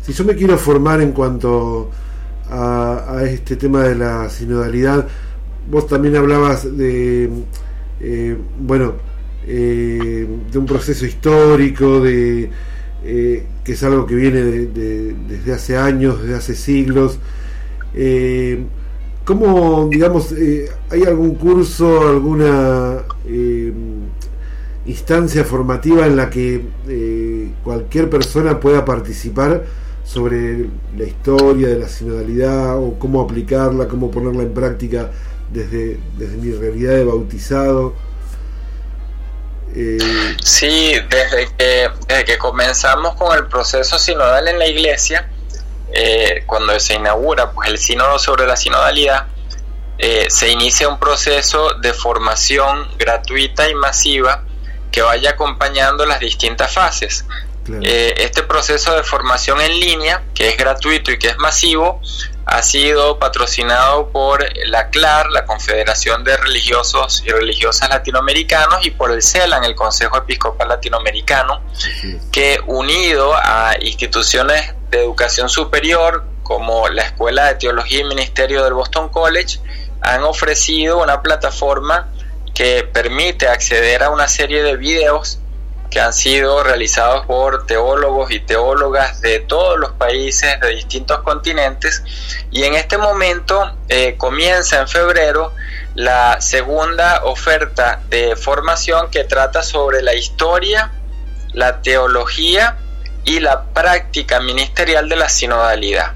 si 0.02 0.14
yo 0.14 0.24
me 0.24 0.36
quiero 0.36 0.58
formar 0.58 1.00
en 1.00 1.12
cuanto 1.12 1.92
a, 2.50 3.22
este 3.24 3.56
tema 3.56 3.84
de 3.84 3.94
la 3.94 4.28
sinodalidad, 4.32 5.06
vos 5.70 5.86
también 5.86 6.16
hablabas 6.16 6.76
de, 6.76 7.30
bueno, 8.58 9.11
de 9.46 10.28
un 10.56 10.66
proceso 10.66 11.06
histórico, 11.06 12.00
de 12.02 12.50
que 13.04 13.72
es 13.72 13.84
algo 13.84 14.06
que 14.06 14.16
viene 14.16 14.42
desde 14.42 15.54
hace 15.54 15.78
años, 15.78 16.22
desde 16.22 16.36
hace 16.36 16.56
siglos. 16.56 17.20
¿Cómo, 19.24 19.88
digamos, 19.90 20.32
eh, 20.32 20.68
hay 20.90 21.04
algún 21.04 21.36
curso, 21.36 22.10
alguna 22.10 23.04
eh, 23.28 23.72
instancia 24.88 25.44
formativa 25.44 26.08
en 26.08 26.16
la 26.16 26.30
que 26.32 26.66
eh, 26.88 27.52
cualquier 27.64 28.10
persona 28.10 28.60
pueda 28.60 28.84
participar 28.84 29.64
sobre 30.04 30.66
la 30.98 31.04
historia 31.06 31.68
de 31.68 31.80
la 31.80 31.88
sinodalidad 31.88 32.80
o 32.80 32.98
cómo 32.98 33.22
aplicarla, 33.22 33.88
cómo 33.88 34.10
ponerla 34.10 34.42
en 34.42 34.54
práctica 34.54 35.12
desde, 35.54 36.00
desde 36.18 36.38
mi 36.38 36.52
realidad 36.54 36.96
de 36.96 37.06
bautizado? 37.06 37.94
Sí, 40.44 40.96
desde 41.10 41.50
que, 41.58 41.90
desde 42.08 42.26
que 42.26 42.38
comenzamos 42.38 43.16
con 43.16 43.38
el 43.38 43.48
proceso 43.48 43.98
sinodal 43.98 44.48
en 44.48 44.60
la 44.60 44.68
iglesia, 44.68 45.30
eh, 45.94 46.44
cuando 46.46 46.78
se 46.80 46.96
inaugura 46.96 47.52
pues, 47.52 47.70
el 47.70 47.78
sínodo 47.78 48.18
sobre 48.20 48.46
la 48.46 48.56
sinodalidad, 48.56 49.28
eh, 49.98 50.28
se 50.30 50.50
inicia 50.50 50.88
un 50.88 51.00
proceso 51.00 51.76
de 51.76 51.94
formación 51.94 52.88
gratuita 52.98 53.70
y 53.70 53.76
masiva 53.76 54.44
que 54.92 55.02
vaya 55.02 55.32
acompañando 55.32 56.06
las 56.06 56.20
distintas 56.20 56.74
fases. 56.74 57.26
Eh, 57.84 58.16
este 58.18 58.44
proceso 58.44 58.96
de 58.96 59.04
formación 59.04 59.62
en 59.62 59.80
línea, 59.80 60.24
que 60.34 60.50
es 60.50 60.58
gratuito 60.58 61.12
y 61.12 61.20
que 61.20 61.28
es 61.28 61.38
masivo, 61.38 62.02
ha 62.52 62.64
sido 62.64 63.18
patrocinado 63.18 64.10
por 64.10 64.44
la 64.68 64.90
CLAR, 64.90 65.32
la 65.32 65.46
Confederación 65.46 66.26
de 66.26 66.36
Religiosos 66.36 67.24
y 67.26 67.30
Religiosas 67.30 67.90
Latinoamericanos, 67.90 68.86
y 68.86 68.92
por 68.92 69.12
el 69.12 69.24
CELAN, 69.24 69.64
el 69.64 69.74
Consejo 69.74 70.18
Episcopal 70.18 70.68
Latinoamericano, 70.68 71.62
que 72.30 72.60
unido 72.68 73.34
a 73.36 73.76
instituciones 73.80 74.74
de 74.90 75.02
educación 75.02 75.48
superior 75.48 76.26
como 76.44 76.90
la 76.90 77.04
Escuela 77.04 77.46
de 77.46 77.56
Teología 77.56 78.02
y 78.02 78.04
Ministerio 78.04 78.66
del 78.66 78.74
Boston 78.74 79.08
College, 79.08 79.60
han 80.02 80.24
ofrecido 80.24 81.02
una 81.02 81.22
plataforma 81.22 82.10
que 82.54 82.84
permite 82.84 83.48
acceder 83.48 84.04
a 84.04 84.10
una 84.10 84.28
serie 84.28 84.62
de 84.62 84.76
videos 84.76 85.40
que 85.92 86.00
han 86.00 86.14
sido 86.14 86.64
realizados 86.64 87.26
por 87.26 87.68
teólogos 87.68 88.32
y 88.32 88.40
teólogas 88.40 89.22
de 89.22 89.42
todos 89.42 89.78
los 89.78 89.92
países, 89.92 90.60
de 90.62 90.70
distintos 90.70 91.20
continentes, 91.20 92.02
y 92.50 92.64
en 92.64 92.76
este 92.76 92.98
momento 92.98 93.76
eh, 93.90 94.16
comienza 94.18 94.80
en 94.80 94.88
febrero 94.88 95.54
la 95.94 96.40
segunda 96.40 97.26
oferta 97.26 98.02
de 98.10 98.38
formación 98.38 99.12
que 99.12 99.26
trata 99.26 99.62
sobre 99.62 100.02
la 100.02 100.16
historia, 100.16 100.92
la 101.54 101.82
teología 101.82 102.78
y 103.26 103.42
la 103.42 103.66
práctica 103.66 104.40
ministerial 104.40 105.10
de 105.10 105.18
la 105.18 105.28
sinodalidad. 105.28 106.14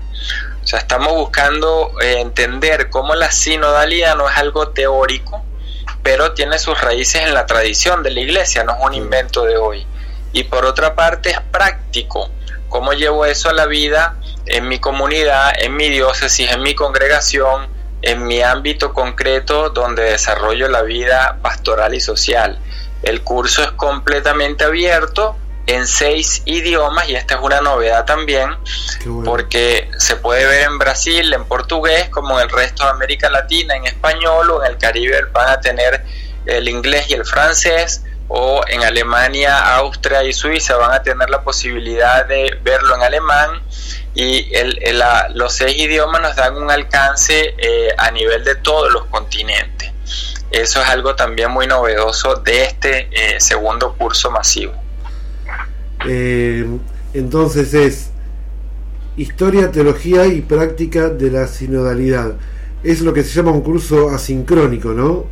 O 0.63 0.67
sea, 0.67 0.79
estamos 0.79 1.13
buscando 1.13 1.91
eh, 2.01 2.21
entender 2.21 2.89
cómo 2.89 3.13
la 3.13 3.29
sinodalidad 3.31 4.15
no 4.15 4.27
es 4.29 4.37
algo 4.37 4.69
teórico, 4.69 5.44
pero 6.05 6.33
tiene 6.33 6.59
sus 6.59 6.79
raíces 6.79 7.23
en 7.23 7.33
la 7.33 7.47
tradición 7.47 8.03
de 8.03 8.11
la 8.11 8.19
iglesia, 8.19 8.63
no 8.63 8.73
es 8.73 8.77
un 8.79 8.93
invento 8.93 9.43
de 9.43 9.57
hoy. 9.57 9.87
Y 10.33 10.43
por 10.43 10.63
otra 10.63 10.93
parte 10.93 11.31
es 11.31 11.41
práctico, 11.41 12.29
cómo 12.69 12.93
llevo 12.93 13.25
eso 13.25 13.49
a 13.49 13.53
la 13.53 13.65
vida 13.65 14.15
en 14.45 14.67
mi 14.67 14.77
comunidad, 14.77 15.53
en 15.57 15.75
mi 15.75 15.89
diócesis, 15.89 16.51
en 16.51 16.61
mi 16.61 16.75
congregación, 16.75 17.67
en 18.03 18.23
mi 18.23 18.43
ámbito 18.43 18.93
concreto 18.93 19.71
donde 19.71 20.03
desarrollo 20.03 20.67
la 20.67 20.83
vida 20.83 21.39
pastoral 21.41 21.95
y 21.95 21.99
social. 21.99 22.59
El 23.01 23.23
curso 23.23 23.63
es 23.63 23.71
completamente 23.71 24.63
abierto 24.63 25.35
en 25.67 25.87
seis 25.87 26.43
idiomas 26.45 27.09
y 27.09 27.15
esta 27.15 27.35
es 27.35 27.41
una 27.41 27.61
novedad 27.61 28.05
también 28.05 28.55
porque 29.23 29.89
se 29.97 30.15
puede 30.15 30.45
ver 30.45 30.63
en 30.63 30.77
Brasil 30.77 31.33
en 31.33 31.45
portugués 31.45 32.09
como 32.09 32.39
en 32.39 32.45
el 32.45 32.49
resto 32.49 32.83
de 32.83 32.91
América 32.91 33.29
Latina 33.29 33.75
en 33.75 33.85
español 33.85 34.51
o 34.51 34.63
en 34.63 34.71
el 34.71 34.77
Caribe 34.77 35.25
van 35.33 35.49
a 35.49 35.59
tener 35.59 36.03
el 36.45 36.69
inglés 36.69 37.09
y 37.09 37.13
el 37.13 37.25
francés 37.25 38.03
o 38.27 38.61
en 38.67 38.83
Alemania, 38.83 39.75
Austria 39.75 40.23
y 40.23 40.33
Suiza 40.33 40.77
van 40.77 40.93
a 40.93 41.03
tener 41.03 41.29
la 41.29 41.43
posibilidad 41.43 42.25
de 42.25 42.57
verlo 42.63 42.95
en 42.95 43.03
alemán 43.03 43.61
y 44.15 44.49
los 45.33 45.53
seis 45.53 45.77
idiomas 45.77 46.21
nos 46.21 46.35
dan 46.35 46.55
un 46.55 46.71
alcance 46.71 47.53
eh, 47.57 47.89
a 47.97 48.11
nivel 48.11 48.43
de 48.43 48.55
todos 48.55 48.91
los 48.91 49.05
continentes. 49.05 49.91
Eso 50.51 50.81
es 50.81 50.89
algo 50.89 51.15
también 51.15 51.51
muy 51.51 51.67
novedoso 51.67 52.35
de 52.35 52.63
este 52.63 53.09
eh, 53.11 53.39
segundo 53.41 53.93
curso 53.95 54.31
masivo. 54.31 54.84
Eh, 56.07 56.65
entonces 57.13 57.73
es 57.73 58.09
Historia, 59.17 59.71
Teología 59.71 60.25
y 60.25 60.41
Práctica 60.41 61.09
de 61.09 61.31
la 61.31 61.47
Sinodalidad. 61.47 62.33
Es 62.83 63.01
lo 63.01 63.13
que 63.13 63.23
se 63.23 63.33
llama 63.33 63.51
un 63.51 63.61
curso 63.61 64.09
asincrónico, 64.09 64.89
¿no? 64.89 65.25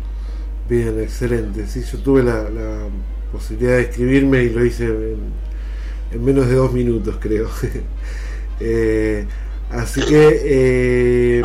Bien, 0.70 1.02
excelente. 1.02 1.68
Sí, 1.68 1.84
yo 1.84 1.98
tuve 2.00 2.24
la, 2.24 2.46
posibilidad 3.32 3.78
de 3.78 3.82
escribirme 3.82 4.44
y 4.44 4.50
lo 4.50 4.66
hice 4.66 4.86
en, 4.86 5.34
menos 6.24 6.48
de 6.48 6.56
dos 6.56 6.72
minutos, 6.72 7.16
creo. 7.20 7.50
Eh, 8.64 9.26
así 9.72 10.06
que, 10.06 10.42
eh, 10.46 11.44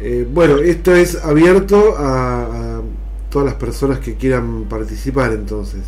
eh, 0.00 0.26
bueno, 0.28 0.58
esto 0.58 0.92
es 0.92 1.14
abierto 1.24 1.94
a, 1.96 2.80
todas 3.30 3.46
las 3.46 3.54
personas 3.54 4.00
que 4.00 4.16
quieran 4.16 4.64
participar, 4.64 5.30
entonces. 5.30 5.82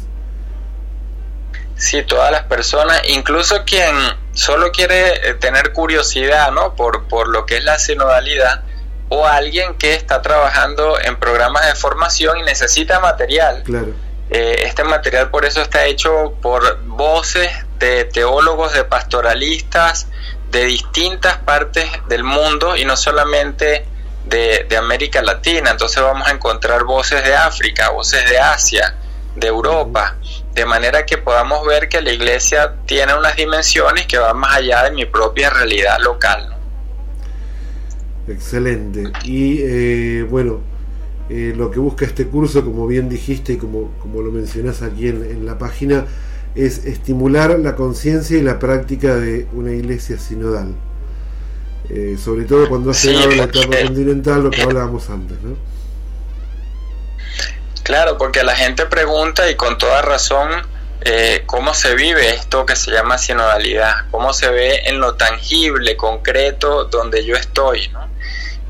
Sí, 1.75 2.05
todas 2.05 2.31
las 2.31 2.45
personas, 2.45 3.03
incluso 3.09 3.65
quien 3.65 3.93
solo 4.33 4.71
quiere 4.71 5.35
tener 5.41 5.73
curiosidad, 5.73 6.53
¿no? 6.53 6.77
Por, 6.77 7.09
por 7.09 7.29
lo 7.29 7.45
que 7.47 7.57
es 7.57 7.65
la 7.65 7.81
sinodalidad, 7.81 8.63
o 9.11 9.27
alguien 9.27 9.75
que 9.75 9.95
está 9.95 10.23
trabajando 10.23 10.99
en 11.01 11.17
programas 11.19 11.67
de 11.67 11.75
formación 11.75 12.39
y 12.39 12.43
necesita 12.45 13.01
material. 13.01 13.65
Eh, 14.31 14.63
este 14.63 14.85
material 14.85 15.31
por 15.31 15.45
eso 15.45 15.61
está 15.61 15.85
hecho 15.87 16.35
por 16.41 16.81
voces 16.85 17.51
de 17.81 18.05
teólogos, 18.05 18.73
de 18.73 18.85
pastoralistas, 18.85 20.07
de 20.51 20.65
distintas 20.65 21.39
partes 21.39 21.89
del 22.09 22.23
mundo 22.23 22.77
y 22.77 22.85
no 22.85 22.97
solamente 22.97 23.85
de, 24.27 24.65
de, 24.69 24.77
América 24.77 25.23
Latina. 25.23 25.73
Entonces 25.73 26.01
vamos 26.01 26.29
a 26.29 26.31
encontrar 26.31 26.85
voces 26.85 27.25
de 27.25 27.35
África, 27.35 27.91
voces 27.91 28.29
de 28.31 28.39
Asia, 28.39 28.95
de 29.35 29.49
Europa, 29.49 30.15
de 30.53 30.65
manera 30.67 31.05
que 31.05 31.19
podamos 31.19 31.67
ver 31.67 31.89
que 31.89 32.01
la 32.01 32.13
iglesia 32.13 32.75
tiene 32.87 33.15
unas 33.15 33.35
dimensiones 33.35 34.07
que 34.07 34.19
van 34.19 34.37
más 34.37 34.59
allá 34.59 34.85
de 34.85 34.93
mi 34.93 35.05
propia 35.05 35.51
realidad 35.51 35.99
local. 35.99 36.60
Excelente. 38.31 39.13
Y 39.25 39.59
eh, 39.61 40.27
bueno, 40.29 40.61
eh, 41.29 41.53
lo 41.57 41.71
que 41.71 41.79
busca 41.79 42.05
este 42.05 42.27
curso, 42.27 42.65
como 42.65 42.87
bien 42.87 43.09
dijiste 43.09 43.55
y 43.55 43.57
como, 43.57 43.93
como 44.01 44.23
lo 44.23 44.31
mencionás 44.31 44.83
aquí 44.83 45.09
en, 45.09 45.45
la 45.47 45.59
página, 45.59 46.07
es 46.55 46.85
estimular 46.87 47.59
la 47.59 47.77
conciencia 47.77 48.39
y 48.39 48.43
la 48.43 48.59
práctica 48.59 49.17
de 49.17 49.47
una 49.53 49.73
iglesia 49.73 50.19
sinodal. 50.19 50.75
Eh, 51.89 52.17
sobre 52.23 52.45
todo 52.45 52.69
cuando 52.69 52.91
ha 52.91 52.95
llegado 52.95 53.31
la 53.31 53.45
etapa 53.45 53.77
continental, 53.87 54.45
lo 54.45 54.51
que 54.51 54.63
hablábamos 54.63 55.11
antes, 55.11 55.37
¿no? 55.43 55.57
Claro, 57.83 58.17
porque 58.19 58.45
la 58.45 58.55
gente 58.55 58.87
pregunta 58.87 59.51
y 59.51 59.57
con 59.57 59.77
toda 59.77 60.03
razón 60.03 60.51
cómo 61.47 61.75
se 61.75 61.95
vive 61.95 62.31
esto 62.31 62.67
que 62.67 62.77
se 62.77 62.91
llama 62.91 63.19
sinodalidad, 63.19 64.11
cómo 64.11 64.33
se 64.33 64.51
ve 64.51 64.83
en 64.85 65.01
lo 65.01 65.15
tangible, 65.15 65.97
concreto, 65.97 66.85
donde 66.85 67.25
yo 67.25 67.37
estoy. 67.37 67.91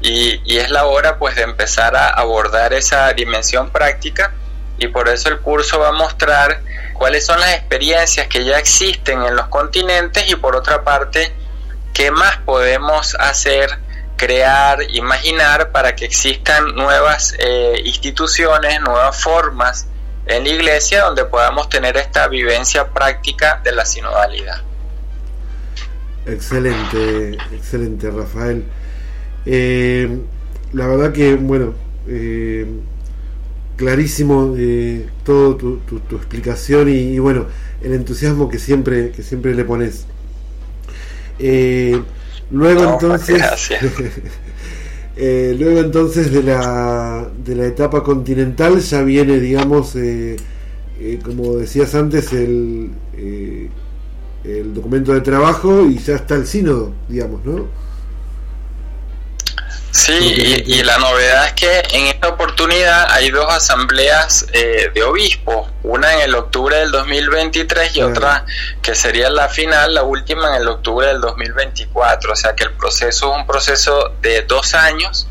Y, 0.03 0.59
es 0.59 0.71
la 0.71 0.87
hora 0.87 1.19
pues 1.19 1.37
de 1.37 1.43
empezar 1.43 1.95
a 1.95 2.09
abordar 2.09 2.73
esa 2.73 3.13
dimensión 3.13 3.71
práctica 3.71 4.33
y 4.79 4.89
por 4.89 5.09
eso 5.09 5.29
el 5.29 5.41
curso 5.41 5.79
va 5.79 5.89
a 5.89 5.93
mostrar 5.93 6.63
cuáles 6.95 7.27
son 7.27 7.39
las 7.41 7.55
experiencias 7.55 8.27
que 8.29 8.45
ya 8.45 8.59
existen 8.59 9.23
en 9.23 9.37
los 9.37 9.47
continentes 9.49 10.31
y 10.31 10.37
por 10.37 10.57
otra 10.57 10.85
parte 10.85 11.35
qué 11.93 12.11
más 12.11 12.39
podemos 12.39 13.15
hacer, 13.19 13.79
crear, 14.17 14.83
imaginar 14.91 15.71
para 15.71 15.95
que 15.95 16.07
existan 16.07 16.75
nuevas 16.75 17.35
eh, 17.39 17.83
instituciones, 17.85 18.81
nuevas 18.81 19.21
formas 19.21 19.87
en 20.31 20.45
la 20.45 20.51
iglesia 20.51 21.05
donde 21.05 21.25
podamos 21.25 21.69
tener 21.69 21.97
esta 21.97 22.29
vivencia 22.29 22.89
práctica 22.89 23.61
de 23.65 23.73
la 23.73 23.85
sinodalidad. 23.85 24.63
Excelente, 26.27 27.39
excelente 27.53 28.11
Rafael. 28.11 28.65
Eh, 29.47 30.21
la 30.73 30.87
verdad 30.87 31.13
que, 31.13 31.35
bueno, 31.35 31.75
eh, 32.07 32.67
clarísimo 33.77 34.55
eh, 34.57 35.09
todo 35.25 35.57
tu, 35.57 35.79
tu, 35.79 36.17
explicación 36.17 36.89
y, 36.89 37.19
bueno, 37.19 37.47
el 37.83 37.95
entusiasmo 37.95 38.49
que 38.49 38.59
siempre, 38.59 39.11
que 39.11 39.23
siempre 39.23 39.55
le 39.55 39.65
pones. 39.65 40.07
luego 42.51 42.85
entonces... 42.85 43.43
luego 45.59 45.81
entonces 45.81 46.33
de 46.33 46.43
la, 46.43 47.29
de 47.45 47.55
la 47.55 47.67
etapa 47.67 48.03
continental 48.03 48.81
ya 48.81 49.03
viene, 49.03 49.39
digamos, 49.39 49.95
eh, 49.97 50.37
como 51.25 51.57
decías 51.57 51.95
antes, 51.95 52.33
el, 52.33 52.91
eh, 53.15 53.69
el 54.45 54.75
documento 54.75 55.13
de 55.15 55.23
trabajo 55.23 55.87
y 55.87 55.99
ya 55.99 56.17
está 56.17 56.35
el 56.37 56.47
sínodo, 56.47 56.93
digamos, 57.09 57.45
¿no? 57.45 57.67
Sí, 59.93 60.63
y, 60.67 60.83
la 60.85 60.99
novedad 60.99 61.47
es 61.47 61.53
que 61.55 61.83
en 61.97 62.07
esta 62.07 62.29
oportunidad 62.29 63.11
hay 63.11 63.31
dos 63.31 63.53
asambleas 63.53 64.47
eh, 64.53 64.91
de 64.95 65.03
obispos, 65.03 65.69
una 65.83 66.15
en 66.15 66.21
el 66.21 66.35
octubre 66.37 66.77
del 66.77 66.93
2023 66.93 67.97
y 67.97 68.03
otra 68.03 68.47
que 68.83 68.95
sería 68.95 69.31
la 69.31 69.49
final, 69.49 69.95
la 69.95 70.05
última 70.05 70.55
en 70.55 70.63
el 70.63 70.69
octubre 70.69 71.09
del 71.09 71.21
2024, 71.21 72.33
o 72.33 72.37
sea 72.37 72.55
que 72.55 72.65
el 72.65 72.73
proceso 72.73 73.33
es 73.33 73.39
un 73.41 73.47
proceso 73.49 74.15
de 74.23 74.43
dos 74.43 74.75
años 74.75 75.27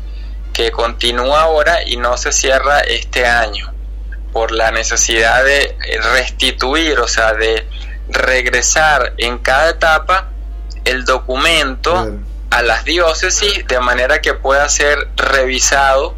que 0.52 0.70
continúa 0.70 1.42
ahora 1.42 1.78
y 1.86 1.96
no 1.96 2.18
se 2.18 2.30
cierra 2.30 2.80
este 2.80 3.24
año 3.24 3.72
por 4.30 4.52
la 4.52 4.70
necesidad 4.70 5.42
de 5.42 5.76
restituir, 6.12 6.98
o 6.98 7.08
sea, 7.08 7.32
de 7.32 7.66
regresar 8.10 9.14
en 9.16 9.38
cada 9.38 9.70
etapa 9.70 10.28
el 10.84 11.04
documento 11.06 12.20
a 12.50 12.62
las 12.62 12.84
diócesis 12.84 13.66
de 13.66 13.80
manera 13.80 14.20
que 14.20 14.34
pueda 14.34 14.68
ser 14.68 15.08
revisado 15.16 16.14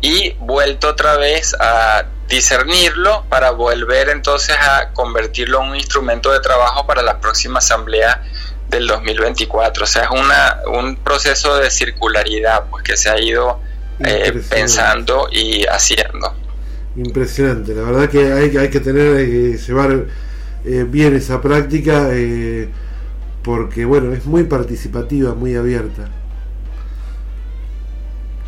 y 0.00 0.32
vuelto 0.40 0.88
otra 0.88 1.16
vez 1.16 1.54
a 1.58 2.06
discernirlo 2.28 3.24
para 3.28 3.50
volver 3.50 4.08
entonces 4.08 4.56
a 4.56 4.92
convertirlo 4.92 5.62
en 5.62 5.70
un 5.70 5.76
instrumento 5.76 6.32
de 6.32 6.40
trabajo 6.40 6.86
para 6.86 7.02
la 7.02 7.20
próxima 7.20 7.58
asamblea 7.58 8.22
del 8.68 8.86
2024. 8.86 9.84
O 9.84 9.86
sea, 9.86 10.04
es 10.04 10.10
una, 10.10 10.58
un 10.72 10.96
proceso 10.96 11.56
de 11.56 11.70
circularidad 11.70 12.64
pues, 12.70 12.84
que 12.84 12.96
se 12.96 13.10
ha 13.10 13.20
ido 13.20 13.60
eh, 13.98 14.40
pensando 14.48 15.28
y 15.30 15.64
haciendo. 15.66 16.34
Impresionante, 16.96 17.74
la 17.74 17.82
verdad 17.82 18.08
que 18.08 18.32
hay, 18.32 18.56
hay 18.56 18.70
que 18.70 18.80
tener, 18.80 19.16
que 19.16 19.58
llevar 19.58 20.06
eh, 20.64 20.84
bien 20.88 21.16
esa 21.16 21.40
práctica. 21.40 22.08
Porque 23.42 23.84
bueno, 23.84 24.12
es 24.12 24.26
muy 24.26 24.44
participativa, 24.44 25.34
muy 25.34 25.56
abierta. 25.56 26.08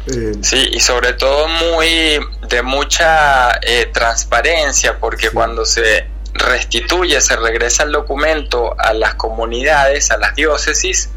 Eh, 0.06 0.32
sí, 0.40 0.70
y 0.72 0.80
sobre 0.80 1.12
todo 1.12 1.46
muy 1.46 2.18
de 2.48 2.62
mucha 2.62 3.52
eh, 3.62 3.88
transparencia, 3.92 4.98
porque 4.98 5.30
cuando 5.30 5.64
se 5.64 6.06
restituye, 6.34 7.20
se 7.20 7.36
regresa 7.36 7.84
el 7.84 7.92
documento 7.92 8.74
a 8.78 8.92
las 8.94 9.14
comunidades, 9.14 10.10
a 10.10 10.16
las 10.16 10.34
diócesis, 10.34 11.10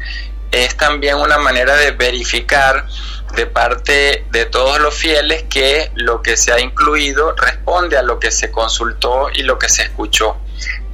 es 0.52 0.76
también 0.76 1.16
una 1.16 1.38
manera 1.38 1.74
de 1.76 1.90
verificar 1.90 2.86
de 3.34 3.46
parte 3.46 4.24
de 4.30 4.46
todos 4.46 4.78
los 4.80 4.94
fieles 4.94 5.44
que 5.44 5.90
lo 5.94 6.22
que 6.22 6.36
se 6.36 6.52
ha 6.52 6.60
incluido 6.60 7.34
responde 7.34 7.98
a 7.98 8.02
lo 8.02 8.20
que 8.20 8.30
se 8.30 8.50
consultó 8.50 9.28
y 9.34 9.42
lo 9.42 9.58
que 9.58 9.68
se 9.68 9.82
escuchó. 9.82 10.36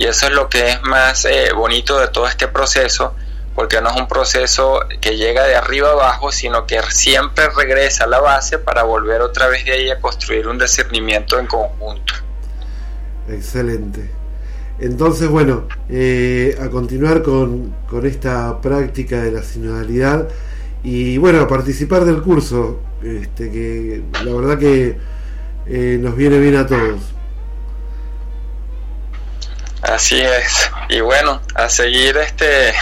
Y 0.03 0.07
eso 0.07 0.27
es 0.27 0.33
lo 0.33 0.49
que 0.49 0.69
es 0.69 0.83
más 0.83 1.25
eh, 1.27 1.53
bonito 1.55 1.97
de 2.01 2.09
todo 2.09 2.27
este 2.27 2.49
proceso, 2.49 3.15
porque 3.55 3.81
no 3.81 3.89
es 3.91 4.01
un 4.01 4.09
proceso 4.09 4.81
que 5.01 5.17
llega 5.17 5.45
de 5.47 5.55
arriba 5.55 5.93
abajo, 5.93 6.33
sino 6.33 6.67
que 6.67 6.81
siempre 6.91 7.49
regresa 7.51 8.03
a 8.03 8.07
la 8.09 8.19
base 8.19 8.59
para 8.59 8.83
volver 8.83 9.21
otra 9.21 9.47
vez 9.47 9.65
de 9.65 9.71
ahí 9.71 9.91
a 9.91 10.01
construir 10.01 10.49
un 10.49 10.59
discernimiento 10.59 11.39
en 11.39 11.47
conjunto. 11.47 12.15
Excelente. 13.29 14.11
Entonces, 14.81 15.29
bueno, 15.29 15.69
eh, 15.89 16.59
a 16.61 16.69
continuar 16.69 17.23
con, 17.23 17.73
esta 18.03 18.61
práctica 18.61 19.23
de 19.23 19.31
la 19.31 19.45
sinodalidad 19.45 20.27
y 20.83 21.17
bueno, 21.19 21.43
a 21.43 21.47
participar 21.47 22.05
del 22.05 22.23
curso, 22.23 22.81
este, 23.05 23.53
que 23.53 24.03
la 24.25 24.35
verdad 24.35 24.59
que 24.59 24.99
eh, 25.67 25.99
nos 26.01 26.17
viene 26.17 26.41
bien 26.41 26.57
a 26.57 26.67
todos. 26.67 27.13
Así 29.83 30.21
es. 30.21 30.71
Y 30.89 31.01
bueno, 31.01 31.43
a 31.55 31.69
seguir 31.69 32.17
este 32.17 32.73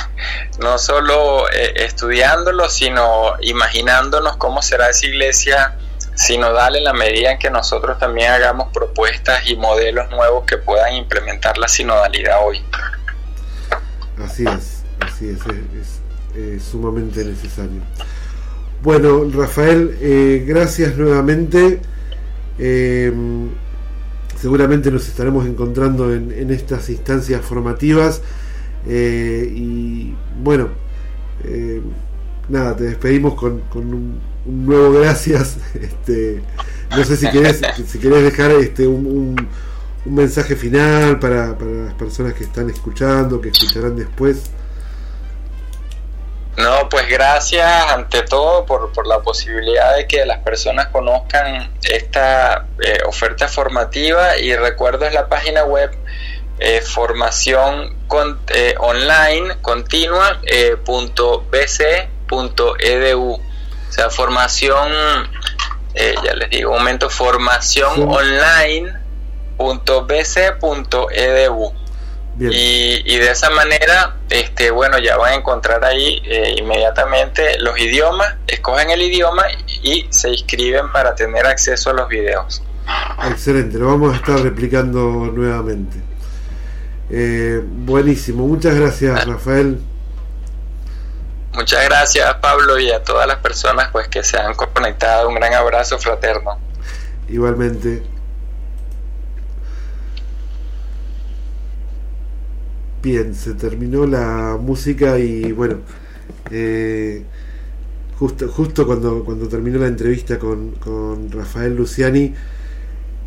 no 0.60 0.78
solo 0.78 1.48
eh, 1.50 1.72
estudiándolo, 1.76 2.68
sino 2.68 3.32
imaginándonos 3.40 4.36
cómo 4.36 4.60
será 4.60 4.90
esa 4.90 5.06
iglesia 5.06 5.76
sinodal 6.14 6.76
en 6.76 6.84
la 6.84 6.92
medida 6.92 7.32
en 7.32 7.38
que 7.38 7.48
nosotros 7.50 7.98
también 7.98 8.30
hagamos 8.30 8.68
propuestas 8.72 9.48
y 9.48 9.56
modelos 9.56 10.10
nuevos 10.10 10.44
que 10.44 10.58
puedan 10.58 10.94
implementar 10.94 11.56
la 11.56 11.68
sinodalidad 11.68 12.44
hoy. 12.44 12.62
Así 14.22 14.44
es, 14.44 14.82
así 15.00 15.30
es, 15.30 15.40
es, 16.36 16.62
sumamente 16.62 17.24
necesario. 17.24 17.80
Bueno, 18.82 19.24
Rafael, 19.32 19.96
eh, 20.02 20.44
gracias 20.46 20.96
nuevamente. 20.96 21.80
Eh, 22.58 23.10
seguramente 24.40 24.90
nos 24.90 25.06
estaremos 25.06 25.46
encontrando 25.46 26.12
en, 26.12 26.50
estas 26.50 26.88
instancias 26.88 27.44
formativas. 27.44 28.22
Eh, 28.86 29.52
y 29.54 30.14
bueno, 30.42 30.68
eh, 31.44 31.82
nada, 32.48 32.74
te 32.76 32.84
despedimos 32.84 33.34
con, 33.34 33.62
un, 33.74 34.20
nuevo 34.46 34.92
gracias. 34.92 35.58
Este, 35.74 36.42
no 36.90 37.04
sé 37.04 37.16
si 37.16 37.30
querés, 37.30 37.60
si 37.86 37.98
querés 37.98 38.24
dejar 38.24 38.50
este, 38.52 38.86
un, 38.86 39.36
un 40.06 40.14
mensaje 40.14 40.56
final 40.56 41.18
para, 41.18 41.56
para 41.56 41.70
las 41.70 41.94
personas 41.94 42.34
que 42.34 42.44
están 42.44 42.68
escuchando, 42.70 43.40
que 43.40 43.50
escucharán 43.50 43.96
después. 43.96 44.50
No, 46.60 46.88
pues 46.90 47.08
gracias 47.08 47.66
ante 47.90 48.22
todo 48.22 48.66
por, 48.66 48.92
por, 48.92 49.06
la 49.06 49.20
posibilidad 49.20 49.96
de 49.96 50.06
que 50.06 50.26
las 50.26 50.40
personas 50.40 50.88
conozcan 50.88 51.72
esta 51.82 52.66
eh, 52.82 52.98
oferta 53.06 53.48
formativa 53.48 54.36
y 54.36 54.54
recuerdo 54.54 55.06
es 55.06 55.14
la 55.14 55.28
página 55.28 55.64
web 55.64 55.90
eh, 56.58 56.82
formación 56.82 57.96
eh, 58.48 58.74
online 58.78 59.56
continua 59.62 60.40
punto 60.84 61.46
bc.edu 61.50 63.32
o 63.32 63.40
sea 63.92 64.10
formación 64.10 64.92
ya 65.94 66.34
les 66.34 66.50
digo 66.50 66.72
un 66.72 66.78
momento 66.78 67.08
formación 67.08 68.08
online 68.08 68.92
punto 69.56 70.04
bc.edu 70.04 71.72
y, 72.48 73.18
de 73.18 73.30
esa 73.30 73.50
manera, 73.50 74.16
este, 74.30 74.70
bueno, 74.70 74.98
ya 74.98 75.16
van 75.18 75.32
a 75.32 75.34
encontrar 75.36 75.84
ahí 75.84 76.22
eh, 76.24 76.54
inmediatamente 76.56 77.58
los 77.58 77.78
idiomas, 77.78 78.36
escogen 78.46 78.90
el 78.90 79.02
idioma 79.02 79.42
y 79.82 80.06
se 80.08 80.30
inscriben 80.30 80.90
para 80.90 81.14
tener 81.14 81.46
acceso 81.46 81.90
a 81.90 81.92
los 81.92 82.08
videos. 82.08 82.62
Excelente, 83.28 83.78
lo 83.78 83.88
vamos 83.88 84.14
a 84.14 84.16
estar 84.16 84.40
replicando 84.40 85.00
nuevamente. 85.32 85.98
Eh, 87.10 87.60
buenísimo, 87.62 88.46
muchas 88.46 88.74
gracias 88.74 89.20
ah. 89.20 89.24
Rafael. 89.26 89.80
Muchas 91.52 91.84
gracias 91.84 92.34
Pablo 92.36 92.78
y 92.78 92.92
a 92.92 93.02
todas 93.02 93.26
las 93.26 93.38
personas 93.38 93.88
pues 93.90 94.08
que 94.08 94.22
se 94.22 94.38
han 94.38 94.54
conectado. 94.54 95.28
Un 95.28 95.34
gran 95.34 95.52
abrazo 95.52 95.98
fraterno. 95.98 96.58
Igualmente. 97.28 98.02
Bien, 103.02 103.34
se 103.34 103.54
terminó 103.54 104.06
la 104.06 104.58
música 104.60 105.18
y 105.18 105.52
bueno, 105.52 105.76
eh, 106.50 107.22
justo, 108.18 108.46
justo 108.48 108.86
cuando, 108.86 109.24
cuando 109.24 109.48
terminó 109.48 109.78
la 109.78 109.86
entrevista 109.86 110.38
con, 110.38 110.72
con 110.72 111.32
Rafael 111.32 111.74
Luciani, 111.74 112.34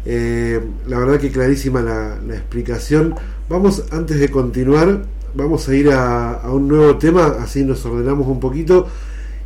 eh, 0.06 0.62
la 0.86 1.00
verdad 1.00 1.20
que 1.20 1.32
clarísima 1.32 1.82
la, 1.82 2.18
explicación. 2.36 3.16
Vamos, 3.50 3.86
antes 3.90 4.20
de 4.20 4.30
continuar, 4.30 5.06
vamos 5.34 5.68
a 5.68 5.76
ir 5.76 5.90
a, 5.92 6.42
un 6.52 6.68
nuevo 6.68 6.98
tema, 6.98 7.38
así 7.40 7.64
nos 7.64 7.84
ordenamos 7.86 8.28
un 8.28 8.40
poquito. 8.40 8.88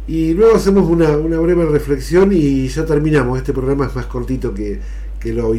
Y 0.08 0.34
luego 0.34 0.58
hacemos 0.58 0.90
una, 0.90 1.18
una 1.18 1.40
breve 1.40 1.66
reflexión 1.66 2.32
y 2.34 2.68
ya 2.68 2.86
terminamos. 2.86 3.38
Este 3.38 3.54
programa 3.54 3.86
es 3.86 3.96
más 3.96 4.08
cortito 4.08 4.54
que, 4.54 4.80
que, 5.22 5.34
lo, 5.34 5.54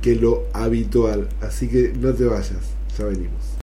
que 0.00 0.14
lo 0.16 0.44
habitual. 0.54 1.28
Así 1.42 1.68
que 1.68 1.92
no 2.00 2.14
te 2.14 2.24
vayas, 2.24 2.60
ya 2.98 3.04
venimos. 3.04 3.55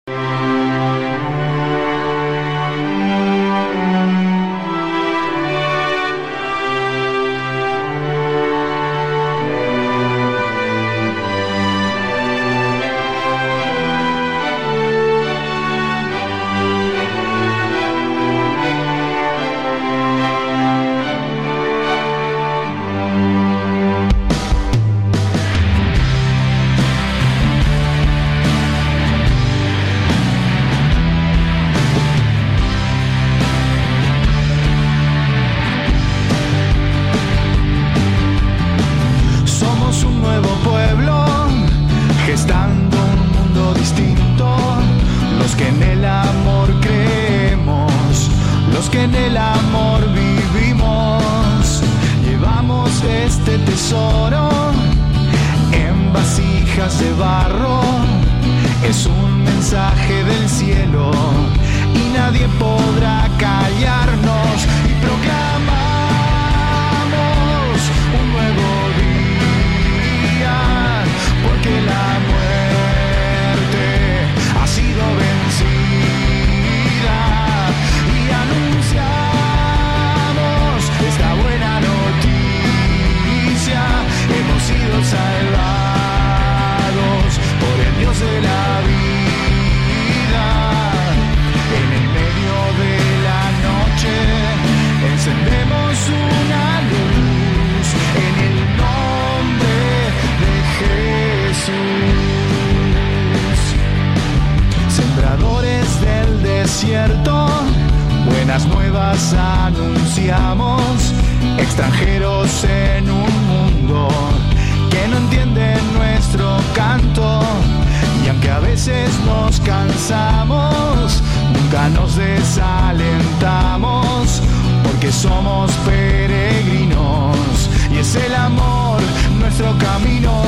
Amor 128.52 129.00
nuestro 129.38 129.76
camino 129.78 130.42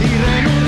y 0.00 0.06
renunciamos 0.06 0.59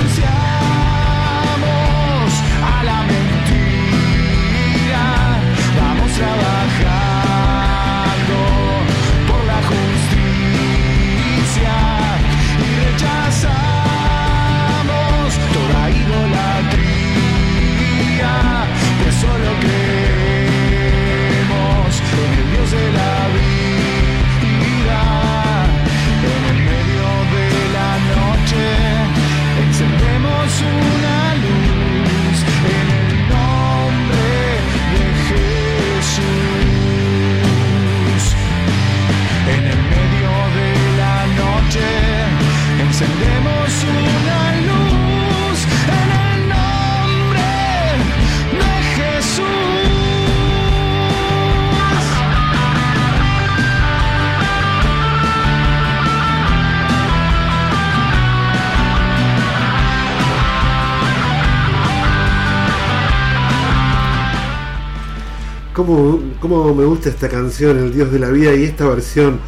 ¿Cómo, 65.73 66.19
cómo 66.39 66.75
me 66.75 66.85
gusta 66.85 67.09
esta 67.09 67.27
canción, 67.29 67.77
El 67.79 67.93
Dios 67.93 68.11
de 68.11 68.19
la 68.19 68.29
Vida, 68.29 68.53
y 68.53 68.63
esta 68.63 68.87
versión 68.87 69.39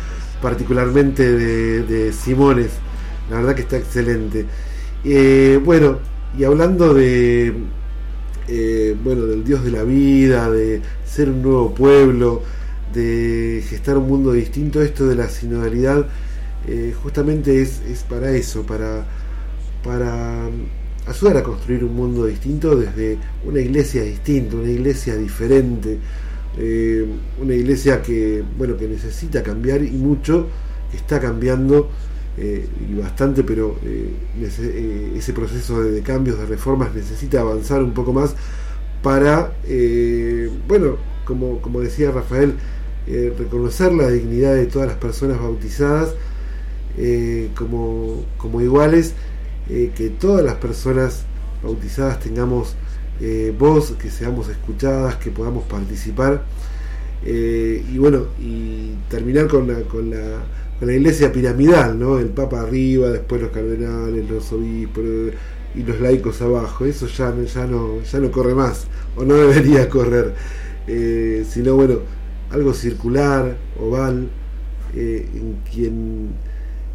particularmente 0.41 1.31
de, 1.31 1.83
de 1.83 2.11
Simones? 2.13 2.71
La 3.29 3.37
verdad 3.37 3.53
que 3.53 3.61
está 3.61 3.77
excelente. 3.77 4.47
Eh, 5.03 5.59
bueno, 5.63 5.99
y 6.35 6.43
hablando 6.43 6.95
de, 6.95 7.53
eh, 8.47 8.95
bueno, 9.03 9.25
del 9.27 9.43
Dios 9.43 9.63
de 9.63 9.69
la 9.69 9.83
vida, 9.83 10.49
de 10.49 10.81
ser 11.05 11.29
un 11.29 11.43
nuevo 11.43 11.75
pueblo, 11.75 12.41
de 12.91 13.63
gestar 13.69 13.95
un 13.97 14.07
mundo 14.07 14.31
distinto, 14.31 14.81
esto 14.81 15.05
de 15.05 15.15
la 15.15 15.29
sinodalidad 15.29 16.07
eh, 16.67 16.95
justamente 17.03 17.61
es, 17.61 17.81
es 17.87 18.01
para 18.01 18.31
eso, 18.31 18.63
para, 18.63 19.05
para 19.83 20.49
ayudar 21.07 21.37
a 21.37 21.43
construir 21.43 21.83
un 21.83 21.95
mundo 21.95 22.25
distinto 22.25 22.75
desde 22.75 23.17
una 23.45 23.59
iglesia 23.59 24.03
distinta, 24.03 24.55
una 24.55 24.69
iglesia 24.69 25.15
diferente, 25.15 25.99
eh, 26.57 27.05
una 27.41 27.53
iglesia 27.53 28.01
que, 28.01 28.43
bueno, 28.57 28.75
que 28.77 28.87
necesita 28.87 29.43
cambiar 29.43 29.83
y 29.83 29.91
mucho, 29.91 30.47
que 30.89 30.97
está 30.97 31.19
cambiando 31.19 31.89
eh, 32.37 32.67
y 32.89 32.95
bastante, 32.95 33.43
pero 33.43 33.77
eh, 33.83 34.13
ese 35.15 35.33
proceso 35.33 35.81
de, 35.83 36.01
cambios, 36.01 36.39
de 36.39 36.45
reformas 36.45 36.93
necesita 36.93 37.41
avanzar 37.41 37.83
un 37.83 37.93
poco 37.93 38.11
más 38.11 38.35
para, 39.03 39.53
bueno, 40.67 40.97
como, 41.25 41.61
como 41.61 41.79
decía 41.81 42.09
Rafael, 42.09 42.55
reconocer 43.37 43.93
la 43.93 44.09
dignidad 44.09 44.55
de 44.55 44.65
todas 44.65 44.87
las 44.87 44.97
personas 44.97 45.39
bautizadas 45.39 46.15
como, 47.55 48.25
como 48.37 48.61
iguales 48.61 49.13
eh, 49.69 49.91
que 49.95 50.09
todas 50.09 50.45
las 50.45 50.55
personas 50.55 51.23
bautizadas 51.63 52.19
tengamos 52.19 52.75
eh, 53.19 53.53
voz, 53.57 53.93
que 53.93 54.11
seamos 54.11 54.47
escuchadas, 54.49 55.15
que 55.15 55.31
podamos 55.31 55.63
participar. 55.63 56.43
Eh, 57.25 57.83
y 57.91 57.97
bueno, 57.97 58.27
y 58.39 58.93
terminar 59.09 59.47
con 59.47 59.67
la, 59.67 59.81
con 59.83 60.11
la, 60.11 60.43
con 60.77 60.87
la 60.87 60.93
iglesia 60.93 61.31
piramidal, 61.31 61.97
¿no? 61.97 62.19
El 62.19 62.27
Papa 62.27 62.61
arriba, 62.61 63.09
después 63.09 63.41
los 63.41 63.51
cardenales, 63.51 64.29
los 64.29 64.51
obispos 64.53 65.03
y 65.73 65.83
los 65.83 65.99
laicos 65.99 66.41
abajo. 66.43 66.85
Eso 66.85 67.07
ya, 67.07 67.33
ya, 67.43 67.65
no, 67.65 68.01
ya 68.01 68.19
no 68.19 68.31
corre 68.31 68.53
más, 68.53 68.85
o 69.15 69.23
no 69.23 69.33
debería 69.47 69.89
correr. 69.89 70.35
sino 71.49 71.75
bueno, 71.75 71.99
algo 72.51 72.73
circular, 72.73 73.57
oval, 73.79 74.29
en 74.93 75.57
quien 75.71 76.29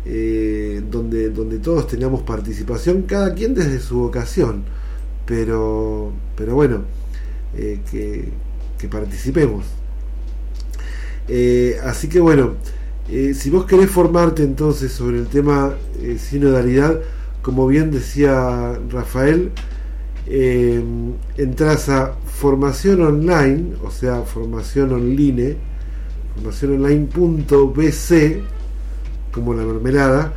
eh, 0.06 0.82
donde, 0.90 1.28
donde 1.28 1.58
todos 1.58 1.86
tengamos 1.86 2.22
participación, 2.22 3.02
cada 3.02 3.34
quien 3.34 3.52
desde 3.52 3.80
su 3.80 3.98
vocación, 3.98 4.64
pero, 5.26 6.10
pero 6.36 6.54
bueno, 6.54 6.84
eh, 7.54 7.80
que, 7.90 8.32
participemos. 8.88 9.66
Eh, 11.28 11.76
así 11.84 12.08
que 12.08 12.18
bueno, 12.18 12.54
si 13.08 13.50
vos 13.50 13.66
querés 13.66 13.90
formarte 13.90 14.42
entonces 14.42 14.90
sobre 14.90 15.18
el 15.18 15.26
tema 15.26 15.74
sinodalidad, 16.18 16.98
como 17.42 17.66
bien 17.66 17.90
decía 17.90 18.78
Rafael, 18.88 19.53
entras 21.36 21.90
a 21.90 22.14
formación 22.24 23.03
online, 23.03 23.74
o 23.84 23.90
sea, 23.90 24.22
formación 24.22 24.94
online, 24.94 25.57
formaciononline.bc 26.36 28.59
como 29.33 29.55
la 29.55 29.64
mermelada, 29.64 30.33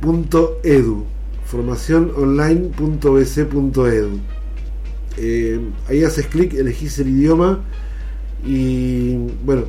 punto 0.00 0.58
edu, 0.62 1.04
formación 1.44 2.12
online 2.16 2.70
eh, 5.18 5.60
ahí 5.88 6.04
haces 6.04 6.26
clic, 6.26 6.52
elegís 6.54 6.98
el 6.98 7.08
idioma 7.08 7.60
y 8.44 9.16
bueno, 9.44 9.64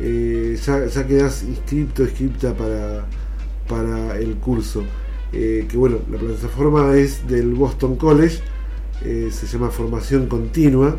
eh, 0.00 0.58
ya, 0.64 0.86
ya 0.86 1.06
quedás 1.06 1.44
inscripto, 1.44 2.02
inscripta 2.02 2.54
para, 2.54 3.06
para 3.68 4.18
el 4.18 4.34
curso. 4.36 4.82
Eh, 5.32 5.66
que 5.68 5.76
bueno, 5.76 5.98
la 6.10 6.18
plataforma 6.18 6.96
es 6.96 7.26
del 7.28 7.54
Boston 7.54 7.96
College, 7.96 8.40
se 9.02 9.46
llama 9.48 9.70
Formación 9.70 10.26
Continua 10.26 10.96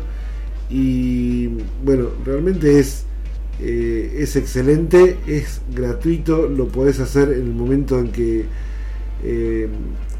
y 0.68 1.48
bueno, 1.82 2.08
realmente 2.24 2.78
es 2.78 3.06
eh, 3.60 4.16
es 4.18 4.34
excelente, 4.36 5.18
es 5.26 5.60
gratuito, 5.72 6.48
lo 6.48 6.68
podés 6.68 7.00
hacer 7.00 7.32
en 7.32 7.42
el 7.42 7.54
momento 7.54 7.98
en 8.00 8.08
que, 8.08 8.46
eh, 9.22 9.68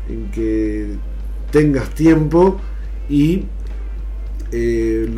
en 0.08 0.30
que 0.30 0.88
tengas 1.50 1.90
tiempo 1.90 2.60
y 3.08 3.44
eh, 4.52 5.08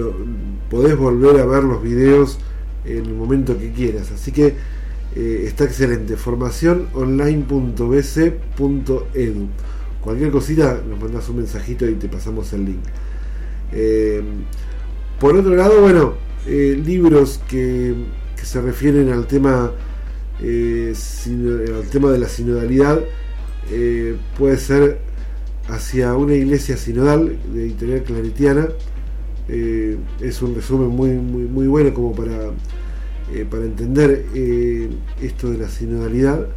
podés 0.71 0.97
volver 0.97 1.41
a 1.41 1.47
ver 1.47 1.65
los 1.65 1.83
videos 1.83 2.39
en 2.85 3.05
el 3.05 3.15
momento 3.15 3.59
que 3.59 3.73
quieras. 3.73 4.13
Así 4.13 4.31
que 4.33 4.55
está 5.15 5.65
excelente. 5.65 6.17
Formación 6.17 6.89
online.bc.edu. 6.95 9.49
Cualquier 10.03 10.31
cosita 10.31 10.81
nos 10.89 11.01
mandas 11.01 11.29
un 11.29 11.37
mensajito 11.39 11.89
y 11.89 11.95
te 11.95 12.09
pasamos 12.09 12.53
el 12.53 12.67
link. 12.67 12.85
Por 15.19 15.37
otro 15.37 15.57
lado, 15.57 15.81
bueno, 15.81 16.15
libros 16.47 17.41
que, 17.49 17.95
se 18.43 18.61
refieren 18.61 19.11
al 19.11 19.27
tema, 19.27 19.73
al 20.41 21.89
tema 21.91 22.13
de 22.13 22.19
la 22.19 22.29
sinodalidad, 22.29 23.01
puede 24.39 24.57
ser 24.57 25.01
hacia 25.69 26.15
una 26.15 26.35
iglesia 26.35 26.77
sinodal 26.77 27.37
de 27.53 27.63
editorial 27.65 28.03
claretiana 28.05 28.69
eh, 29.49 29.97
es 30.21 30.43
un 30.43 30.55
resumen 30.57 30.89
muy, 30.89 31.11
muy, 31.11 31.45
muy 31.45 31.67
bueno 31.69 31.95
como 31.95 32.13
para, 32.13 32.51
eh, 33.33 33.47
para 33.49 33.65
entender 33.65 34.27
eh, 34.35 34.91
esto 35.23 35.51
de 35.51 35.59
la 35.59 35.69
sinodalidad. 35.69 36.49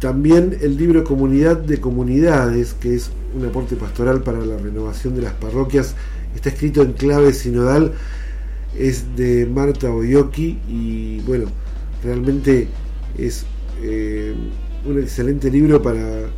también 0.00 0.56
el 0.60 0.76
libro 0.76 1.04
Comunidad 1.04 1.56
de 1.56 1.80
Comunidades, 1.80 2.74
que 2.74 2.94
es 2.94 3.10
un 3.34 3.44
aporte 3.44 3.76
pastoral 3.76 4.22
para 4.22 4.38
la 4.44 4.56
renovación 4.56 5.14
de 5.14 5.22
las 5.22 5.34
parroquias, 5.34 5.94
está 6.34 6.50
escrito 6.50 6.82
en 6.82 6.92
clave 6.92 7.32
sinodal, 7.32 7.92
es 8.78 9.16
de 9.16 9.46
Marta 9.46 9.90
Oyoki 9.92 10.58
y 10.68 11.20
bueno, 11.20 11.46
realmente 12.02 12.68
es 13.18 13.44
un 14.84 14.98
excelente 14.98 15.50
libro 15.50 15.82
para, 15.82 16.30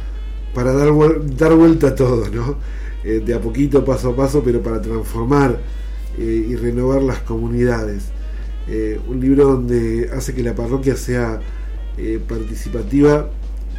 para 0.54 0.72
dar, 0.72 0.90
dar 1.36 1.54
vuelta 1.54 1.88
a 1.88 1.94
todo, 1.94 2.28
¿no? 2.28 2.56
Eh, 3.04 3.20
de 3.24 3.34
a 3.34 3.40
poquito, 3.40 3.84
paso 3.84 4.10
a 4.10 4.16
paso, 4.16 4.42
pero 4.44 4.62
para 4.62 4.80
transformar 4.80 5.58
eh, 6.18 6.46
y 6.48 6.56
renovar 6.56 7.02
las 7.02 7.18
comunidades. 7.18 8.04
Eh, 8.68 9.00
un 9.08 9.20
libro 9.20 9.44
donde 9.44 10.10
hace 10.14 10.34
que 10.34 10.42
la 10.42 10.54
parroquia 10.54 10.96
sea 10.96 11.40
participativa 12.26 13.28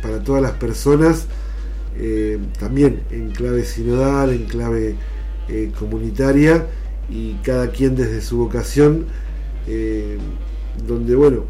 para 0.03 0.23
todas 0.23 0.39
las 0.39 0.51
personas, 0.51 1.25
también 2.59 3.01
en 3.09 3.31
clave 3.31 3.65
sinodal, 3.65 4.31
en 4.31 4.45
clave 4.45 4.95
comunitaria 5.79 6.67
y 7.09 7.33
cada 7.43 7.69
quien 7.71 7.95
desde 7.95 8.21
su 8.21 8.37
vocación, 8.37 9.05
donde 10.87 11.15
bueno, 11.15 11.45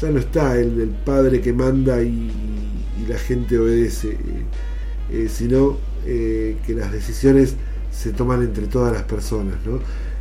ya 0.00 0.10
no 0.10 0.18
está 0.18 0.56
el, 0.58 0.94
padre 1.04 1.40
que 1.40 1.52
manda 1.52 2.02
y, 2.02 2.30
la 3.08 3.16
gente 3.16 3.58
obedece, 3.58 4.18
sino 5.28 5.78
eh, 6.10 6.56
que 6.64 6.74
las 6.74 6.92
decisiones 6.92 7.54
se 7.90 8.12
toman 8.12 8.42
entre 8.42 8.66
todas 8.66 8.92
las 8.92 9.02
personas. 9.02 9.56
¿no? 9.66 9.80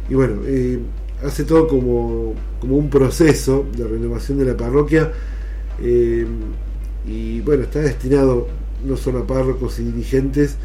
Y 0.09 0.15
bueno, 0.15 0.41
eh, 0.45 0.79
hace 1.23 1.43
todo 1.43 1.67
como, 1.67 2.33
como, 2.59 2.75
un 2.75 2.89
proceso 2.89 3.65
de 3.75 3.87
renovación 3.87 4.39
de 4.39 4.45
la 4.45 4.57
parroquia 4.57 5.11
eh, 5.81 6.25
y 7.05 7.41
bueno, 7.41 7.63
está 7.63 7.79
destinado 7.79 8.47
no 8.85 8.97
solo 8.97 9.19
a 9.19 9.27
párrocos 9.27 9.79
y 9.79 9.83
dirigentes, 9.83 10.57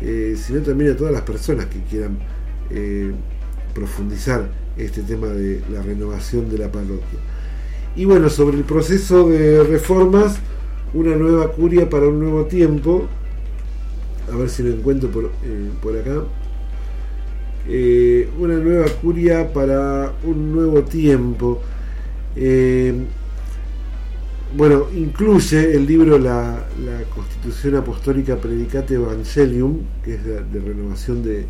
sino 0.00 0.60
también 0.60 0.92
a 0.92 0.96
todas 0.96 1.12
las 1.12 1.22
personas 1.22 1.66
que 1.66 1.80
quieran 1.80 2.18
profundizar 3.78 4.50
este 4.76 5.02
tema 5.02 5.28
de 5.28 5.62
la 5.72 5.82
renovación 5.82 6.50
de 6.50 6.58
la 6.58 6.70
parroquia. 6.70 7.20
Y 7.94 8.04
bueno, 8.04 8.28
sobre 8.28 8.56
el 8.56 8.64
proceso 8.64 9.28
de 9.28 9.62
reformas, 9.62 10.38
una 10.94 11.14
nueva 11.14 11.52
curia 11.52 11.88
para 11.88 12.08
un 12.08 12.18
nuevo 12.18 12.44
tiempo, 12.46 13.06
a 14.32 14.36
ver 14.36 14.48
si 14.50 14.62
lo 14.62 14.70
encuentro 14.70 15.10
por, 15.10 15.26
eh, 15.26 15.70
por 15.80 15.96
acá. 15.96 16.24
Eh, 17.68 18.28
una 18.38 18.54
nueva 18.54 18.86
curia 19.00 19.52
para 19.52 20.12
un 20.24 20.52
nuevo 20.52 20.82
tiempo. 20.82 21.60
Eh, 22.34 22.94
bueno, 24.56 24.86
incluye 24.94 25.74
el 25.74 25.86
libro 25.86 26.18
la, 26.18 26.64
Constitución 27.14 27.76
Apostólica 27.76 28.36
Predicate 28.36 28.94
Evangelium, 28.94 29.80
que 30.02 30.14
es 30.14 30.24
de, 30.24 30.60
renovación 30.60 31.22
de, 31.22 31.46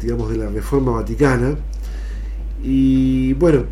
digamos, 0.00 0.30
de 0.30 0.38
la 0.38 0.48
Reforma 0.48 0.92
Vaticana. 0.92 1.56
Y 2.62 3.32
bueno, 3.34 3.64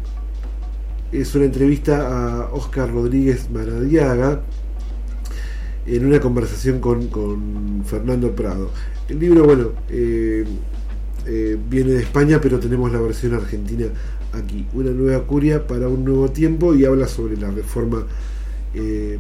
es 1.11 1.35
una 1.35 1.45
entrevista 1.45 2.45
a 2.45 2.53
Oscar 2.53 2.91
Rodríguez 2.93 3.51
Maradiaga, 3.51 4.43
en 5.87 6.07
una 6.07 6.21
conversación 6.21 6.81
con, 6.81 7.83
Fernando 7.85 8.35
Prado. 8.35 8.71
El 9.09 9.19
libro, 9.19 9.45
bueno, 9.45 9.71
eh, 9.89 10.45
eh, 11.27 11.59
viene 11.69 11.93
de 11.93 12.03
España, 12.03 12.41
pero 12.41 12.59
tenemos 12.59 12.93
la 12.93 13.01
versión 13.01 13.35
argentina 13.35 13.87
aquí. 14.33 14.67
Una 14.73 14.91
nueva 14.91 15.25
curia 15.25 15.67
para 15.67 15.89
un 15.89 16.05
nuevo 16.05 16.31
tiempo 16.31 16.75
y 16.75 16.85
habla 16.85 17.07
sobre 17.07 17.37
la 17.37 17.51
reforma 17.51 18.05
eh, 18.75 19.19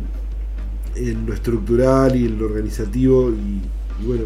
en 0.97 1.26
lo 1.26 1.35
estructural 1.35 2.16
y 2.16 2.26
en 2.26 2.39
lo 2.39 2.47
organizativo 2.47 3.30
y, 3.30 4.07
bueno, 4.07 4.24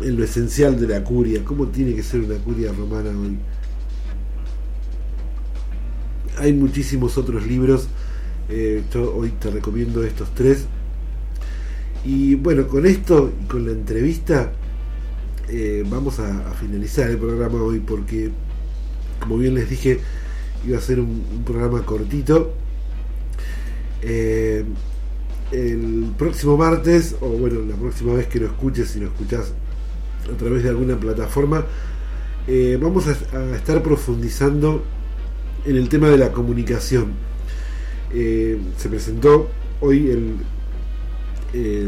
en 0.00 0.16
lo 0.16 0.24
esencial 0.24 0.78
de 0.80 0.88
la 0.88 1.04
curia, 1.04 1.44
cómo 1.44 1.68
tiene 1.68 1.94
que 1.94 2.02
ser 2.02 2.20
una 2.20 2.36
curia 2.36 2.72
romana 2.72 3.10
hoy. 3.10 3.38
Hay 6.38 6.52
muchísimos 6.52 7.18
otros 7.18 7.46
libros, 7.46 7.88
hoy 8.94 9.30
te 9.38 9.50
recomiendo 9.50 10.02
estos 10.04 10.34
tres 10.34 10.66
y 12.04 12.34
bueno, 12.34 12.66
con 12.66 12.84
esto 12.84 13.32
y 13.42 13.46
con 13.46 13.64
la 13.64 13.72
entrevista 13.72 14.52
eh, 15.48 15.84
vamos 15.88 16.18
a, 16.18 16.52
finalizar 16.54 17.10
el 17.10 17.18
programa 17.18 17.62
hoy 17.62 17.80
porque, 17.80 18.30
como 19.20 19.38
bien 19.38 19.54
les 19.54 19.68
dije, 19.70 20.00
iba 20.66 20.78
a 20.78 20.80
ser 20.80 20.98
un, 21.00 21.42
programa 21.44 21.84
cortito. 21.84 22.54
Eh, 24.02 24.64
el 25.52 26.12
próximo 26.16 26.56
martes, 26.56 27.16
o 27.20 27.28
bueno, 27.28 27.60
la 27.68 27.76
próxima 27.76 28.14
vez 28.14 28.26
que 28.26 28.40
lo 28.40 28.46
escuches, 28.46 28.90
si 28.90 29.00
lo 29.00 29.06
escuchas 29.06 29.52
a 30.32 30.36
través 30.36 30.62
de 30.62 30.68
alguna 30.68 30.98
plataforma, 30.98 31.64
eh, 32.46 32.78
vamos 32.80 33.06
a, 33.06 33.12
estar 33.54 33.82
profundizando 33.82 34.82
en 35.64 35.76
el 35.76 35.88
tema 35.88 36.08
de 36.08 36.18
la 36.18 36.32
comunicación. 36.32 37.12
se 38.12 38.88
presentó 38.88 39.48
hoy 39.80 40.10
el 40.10 40.36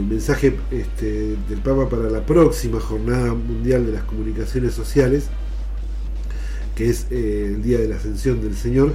mensaje 0.05 0.57
este, 0.71 1.37
del 1.49 1.59
Papa 1.63 1.89
para 1.89 2.11
la 2.11 2.25
próxima 2.25 2.81
Jornada 2.81 3.35
Mundial 3.35 3.87
de 3.87 3.93
las 3.93 4.05
Comunicaciones 4.05 4.75
Sociales, 4.75 5.29
que 6.75 6.91
es 6.91 7.07
eh, 7.11 7.53
el 7.55 7.63
Día 7.63 7.79
de 7.79 7.89
la 7.89 7.97
Ascensión 7.97 8.41
del 8.41 8.57
Señor. 8.57 8.93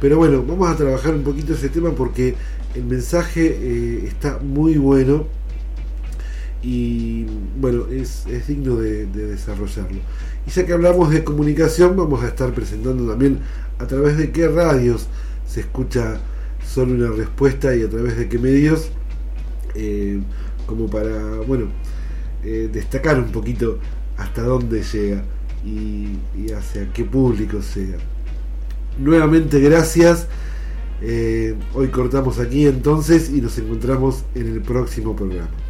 Pero 0.00 0.18
bueno, 0.18 0.42
vamos 0.46 0.68
a 0.68 0.76
trabajar 0.76 1.14
un 1.14 1.22
poquito 1.22 1.54
ese 1.54 1.68
tema 1.68 1.92
porque 1.92 2.34
el 2.74 2.84
mensaje 2.84 3.46
eh, 3.46 4.04
está 4.06 4.38
muy 4.38 4.76
bueno 4.76 5.26
y 6.66 7.24
bueno, 7.60 7.86
es, 7.92 8.26
digno 8.48 8.74
de, 8.74 9.06
desarrollarlo. 9.06 10.00
Y 10.48 10.50
ya 10.50 10.66
que 10.66 10.72
hablamos 10.72 11.10
de 11.10 11.22
comunicación, 11.22 11.96
vamos 11.96 12.24
a 12.24 12.26
estar 12.26 12.52
presentando 12.54 13.08
también 13.08 13.38
a 13.78 13.86
través 13.86 14.16
de 14.16 14.32
qué 14.32 14.48
radios 14.48 15.06
se 15.46 15.60
escucha 15.60 16.18
solo 16.66 16.94
una 16.94 17.16
respuesta 17.16 17.72
y 17.76 17.84
a 17.84 17.88
través 17.88 18.16
de 18.16 18.28
qué 18.28 18.40
medios 18.40 18.90
eh, 19.76 20.20
como 20.66 20.90
para, 20.90 21.36
bueno, 21.46 21.66
eh, 22.42 22.68
destacar 22.72 23.20
un 23.20 23.30
poquito 23.30 23.78
hasta 24.16 24.42
dónde 24.42 24.82
llega 24.82 25.22
y, 25.64 26.18
hacia 26.50 26.92
qué 26.92 27.04
público 27.04 27.62
sea. 27.62 27.96
Nuevamente 28.98 29.60
gracias. 29.60 30.26
Eh, 31.00 31.54
hoy 31.74 31.88
cortamos 31.88 32.40
aquí 32.40 32.66
entonces 32.66 33.30
y 33.30 33.40
nos 33.40 33.56
encontramos 33.56 34.24
en 34.34 34.48
el 34.48 34.62
próximo 34.62 35.14
programa. 35.14 35.65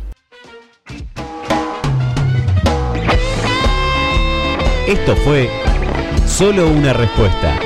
Esto 4.86 5.16
fue 5.16 5.50
solo 6.26 6.68
una 6.68 6.92
respuesta. 6.92 7.58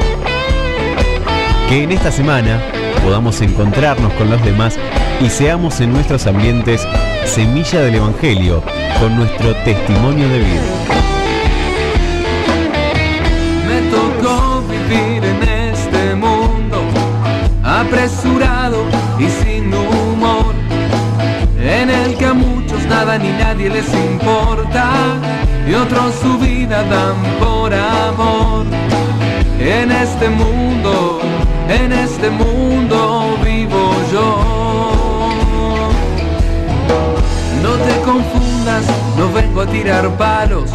Que 1.68 1.82
en 1.84 1.92
esta 1.92 2.10
semana 2.10 2.62
podamos 3.04 3.40
encontrarnos 3.42 4.12
con 4.14 4.30
los 4.30 4.42
demás 4.44 4.78
y 5.20 5.28
seamos 5.28 5.80
en 5.80 5.92
nuestros 5.92 6.26
ambientes 6.26 6.86
semilla 7.26 7.82
del 7.82 7.96
Evangelio 7.96 8.62
con 8.98 9.16
nuestro 9.16 9.54
testimonio 9.64 10.28
de 10.28 10.38
vida. 10.38 10.99
Ni 23.18 23.30
nadie 23.30 23.68
les 23.70 23.92
importa 23.92 24.90
y 25.68 25.74
otros 25.74 26.14
su 26.22 26.38
vida 26.38 26.82
dan 26.84 27.16
por 27.38 27.72
amor. 27.72 28.66
En 29.58 29.90
este 29.90 30.28
mundo, 30.28 31.20
en 31.68 31.92
este 31.92 32.30
mundo 32.30 33.38
vivo 33.44 33.92
yo 34.12 34.60
pierdas, 38.60 38.84
no 39.16 39.32
vengo 39.32 39.60
a 39.62 39.66
tirar 39.66 40.08
palos, 40.16 40.70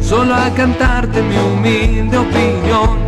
solo 0.00 0.34
a 0.34 0.50
cantarte 0.54 1.22
mi 1.22 1.36
humilde 1.36 2.18
opinión. 2.18 3.01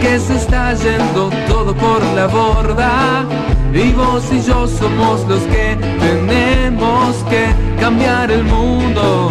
Que 0.00 0.18
se 0.18 0.36
está 0.36 0.72
yendo 0.74 1.30
todo 1.46 1.74
por 1.74 2.02
la 2.16 2.26
borda 2.26 3.26
y 3.72 3.92
vos 3.92 4.24
y 4.32 4.40
yo 4.42 4.66
somos 4.66 5.24
los 5.28 5.42
que 5.42 5.76
tenemos 6.00 7.16
que 7.28 7.54
cambiar 7.78 8.30
el 8.30 8.44
mundo, 8.44 9.30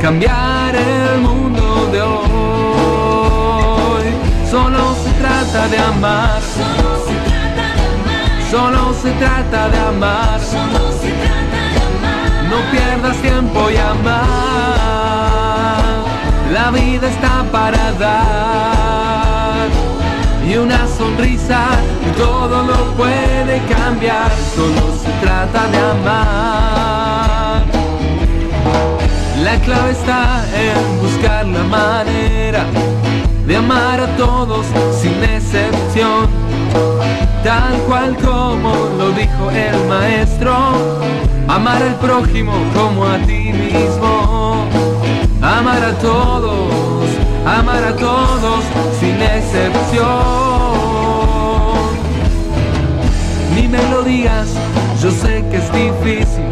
cambiar 0.00 0.74
el 0.74 1.20
mundo 1.20 1.88
de 1.92 2.02
hoy. 2.02 2.24
Solo 4.50 4.94
se 5.02 5.10
trata 5.20 5.68
de 5.68 5.78
amar. 5.78 6.40
Solo 8.50 8.94
se 8.94 9.10
trata 9.12 9.68
de 9.68 9.78
amar. 9.78 10.40
No 12.48 12.56
pierdas 12.70 13.16
tiempo 13.16 13.70
y 13.70 13.76
amar. 13.76 15.34
La 16.52 16.70
vida 16.70 17.08
está 17.08 17.44
para 17.50 17.92
dar. 17.92 19.68
Y 20.48 20.56
una 20.56 20.86
sonrisa 20.86 21.66
todo 22.16 22.62
lo 22.64 22.92
puede 22.96 23.62
cambiar. 23.66 24.30
Solo 24.54 24.94
se 25.02 25.10
trata 25.24 25.66
de 25.68 25.78
amar. 25.78 27.64
La 29.42 29.56
clave 29.60 29.90
está 29.92 30.44
en 30.54 31.00
buscar 31.00 31.46
la 31.46 31.64
manera 31.64 32.64
de 33.46 33.56
amar 33.56 34.00
a 34.00 34.06
todos 34.16 34.64
sin 35.00 35.22
excepción, 35.22 36.28
tal 37.42 37.74
cual 37.86 38.16
como 38.16 38.74
lo 38.96 39.10
dijo 39.10 39.50
el 39.50 39.86
maestro, 39.86 40.54
amar 41.46 41.82
al 41.82 41.94
prójimo 41.96 42.52
como 42.74 43.04
a 43.04 43.18
ti 43.18 43.52
mismo, 43.52 44.66
amar 45.58 45.82
a 45.84 45.92
todos, 45.98 47.08
amar 47.46 47.84
a 47.84 47.96
todos 47.96 48.64
sin 49.00 49.20
excepción. 49.22 50.04
Ni 53.54 53.68
me 53.68 53.82
lo 53.90 54.02
digas, 54.02 54.48
yo 55.02 55.10
sé 55.10 55.44
que 55.50 55.56
es 55.56 55.72
difícil, 55.72 56.44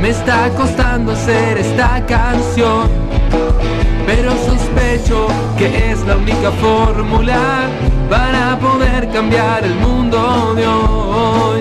me 0.00 0.10
está 0.10 0.50
costando 0.56 1.12
hacer 1.12 1.58
esta 1.58 2.04
canción 2.06 3.04
pero 4.06 4.32
sospecho 4.32 5.26
que 5.56 5.92
es 5.92 6.00
la 6.06 6.16
única 6.16 6.50
fórmula 6.52 7.68
para 8.10 8.58
poder 8.58 9.08
cambiar 9.10 9.64
el 9.64 9.74
mundo 9.76 10.54
de 10.54 10.66
hoy. 10.66 11.60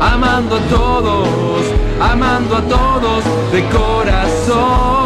Amando 0.00 0.56
a 0.56 0.60
todos, 0.68 1.64
amando 2.00 2.56
a 2.56 2.62
todos 2.62 3.24
de 3.52 3.64
corazón. 3.68 5.03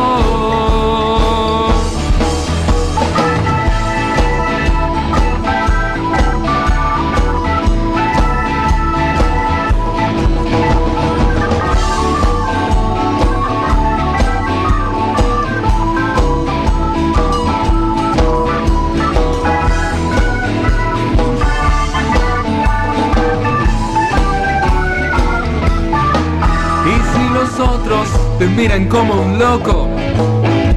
Miran 28.57 28.87
como 28.89 29.15
un 29.15 29.39
loco 29.39 29.89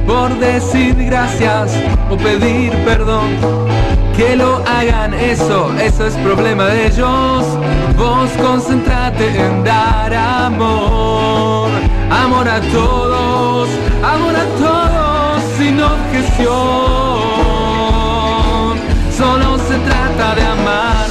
por 0.06 0.38
decir 0.38 0.94
gracias 1.04 1.72
o 2.10 2.16
pedir 2.16 2.72
perdón. 2.84 3.28
Que 4.16 4.36
lo 4.36 4.62
hagan 4.66 5.14
eso, 5.14 5.72
eso 5.80 6.06
es 6.06 6.14
problema 6.16 6.66
de 6.66 6.86
ellos. 6.88 7.44
Vos 7.96 8.30
concentrate 8.42 9.26
en 9.40 9.64
dar 9.64 10.12
amor, 10.12 11.70
amor 12.10 12.48
a 12.48 12.60
todos, 12.60 13.68
amor 14.02 14.34
a 14.36 14.44
todos 14.60 15.42
sin 15.56 15.80
objeción. 15.80 16.52
Solo 19.16 19.58
se 19.68 19.78
trata 19.78 20.34
de 20.34 20.42
amar, 20.42 21.06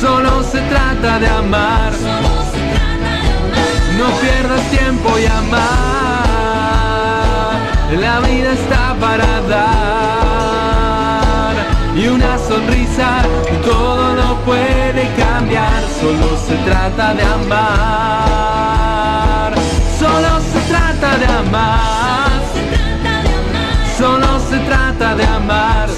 solo 0.00 0.42
se 0.42 0.60
trata 0.62 1.18
de 1.20 1.28
amar. 1.28 1.92
No 2.22 2.27
pierdas 4.28 4.60
tiempo 4.70 5.18
y 5.18 5.26
amar. 5.26 5.58
La 8.00 8.20
vida 8.20 8.52
está 8.52 8.94
para 9.00 9.40
dar. 9.54 11.54
Y 11.96 12.06
una 12.06 12.38
sonrisa 12.38 13.22
todo 13.64 14.14
lo 14.14 14.36
puede 14.44 15.12
cambiar. 15.16 15.82
Solo 16.00 16.38
se 16.46 16.54
trata 16.68 17.14
de 17.14 17.22
amar. 17.22 17.48
Solo 19.98 20.40
se 20.52 20.60
trata 20.72 21.18
de 21.18 21.26
amar. 21.26 22.30
Solo 23.98 24.38
se 24.48 24.58
trata 24.70 25.16
de 25.16 25.24
amar. 25.24 25.88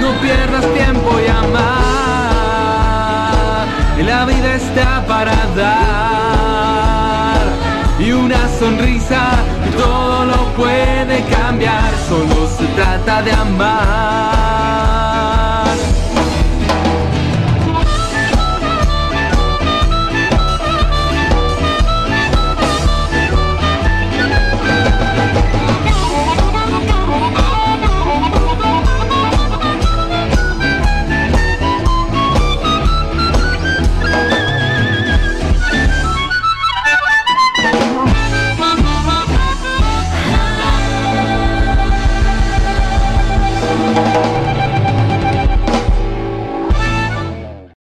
No 0.00 0.08
pierdas 0.22 0.64
tiempo 0.74 1.10
y 1.24 1.26
amar 1.28 2.17
la 4.02 4.24
vida 4.24 4.54
está 4.54 5.04
para 5.06 5.34
dar. 5.56 7.38
Y 7.98 8.12
una 8.12 8.48
sonrisa 8.58 9.32
todo 9.76 10.24
lo 10.24 10.46
puede 10.54 11.22
cambiar, 11.24 11.90
solo 12.08 12.48
se 12.56 12.64
trata 12.76 13.22
de 13.22 13.32
amar. 13.32 15.37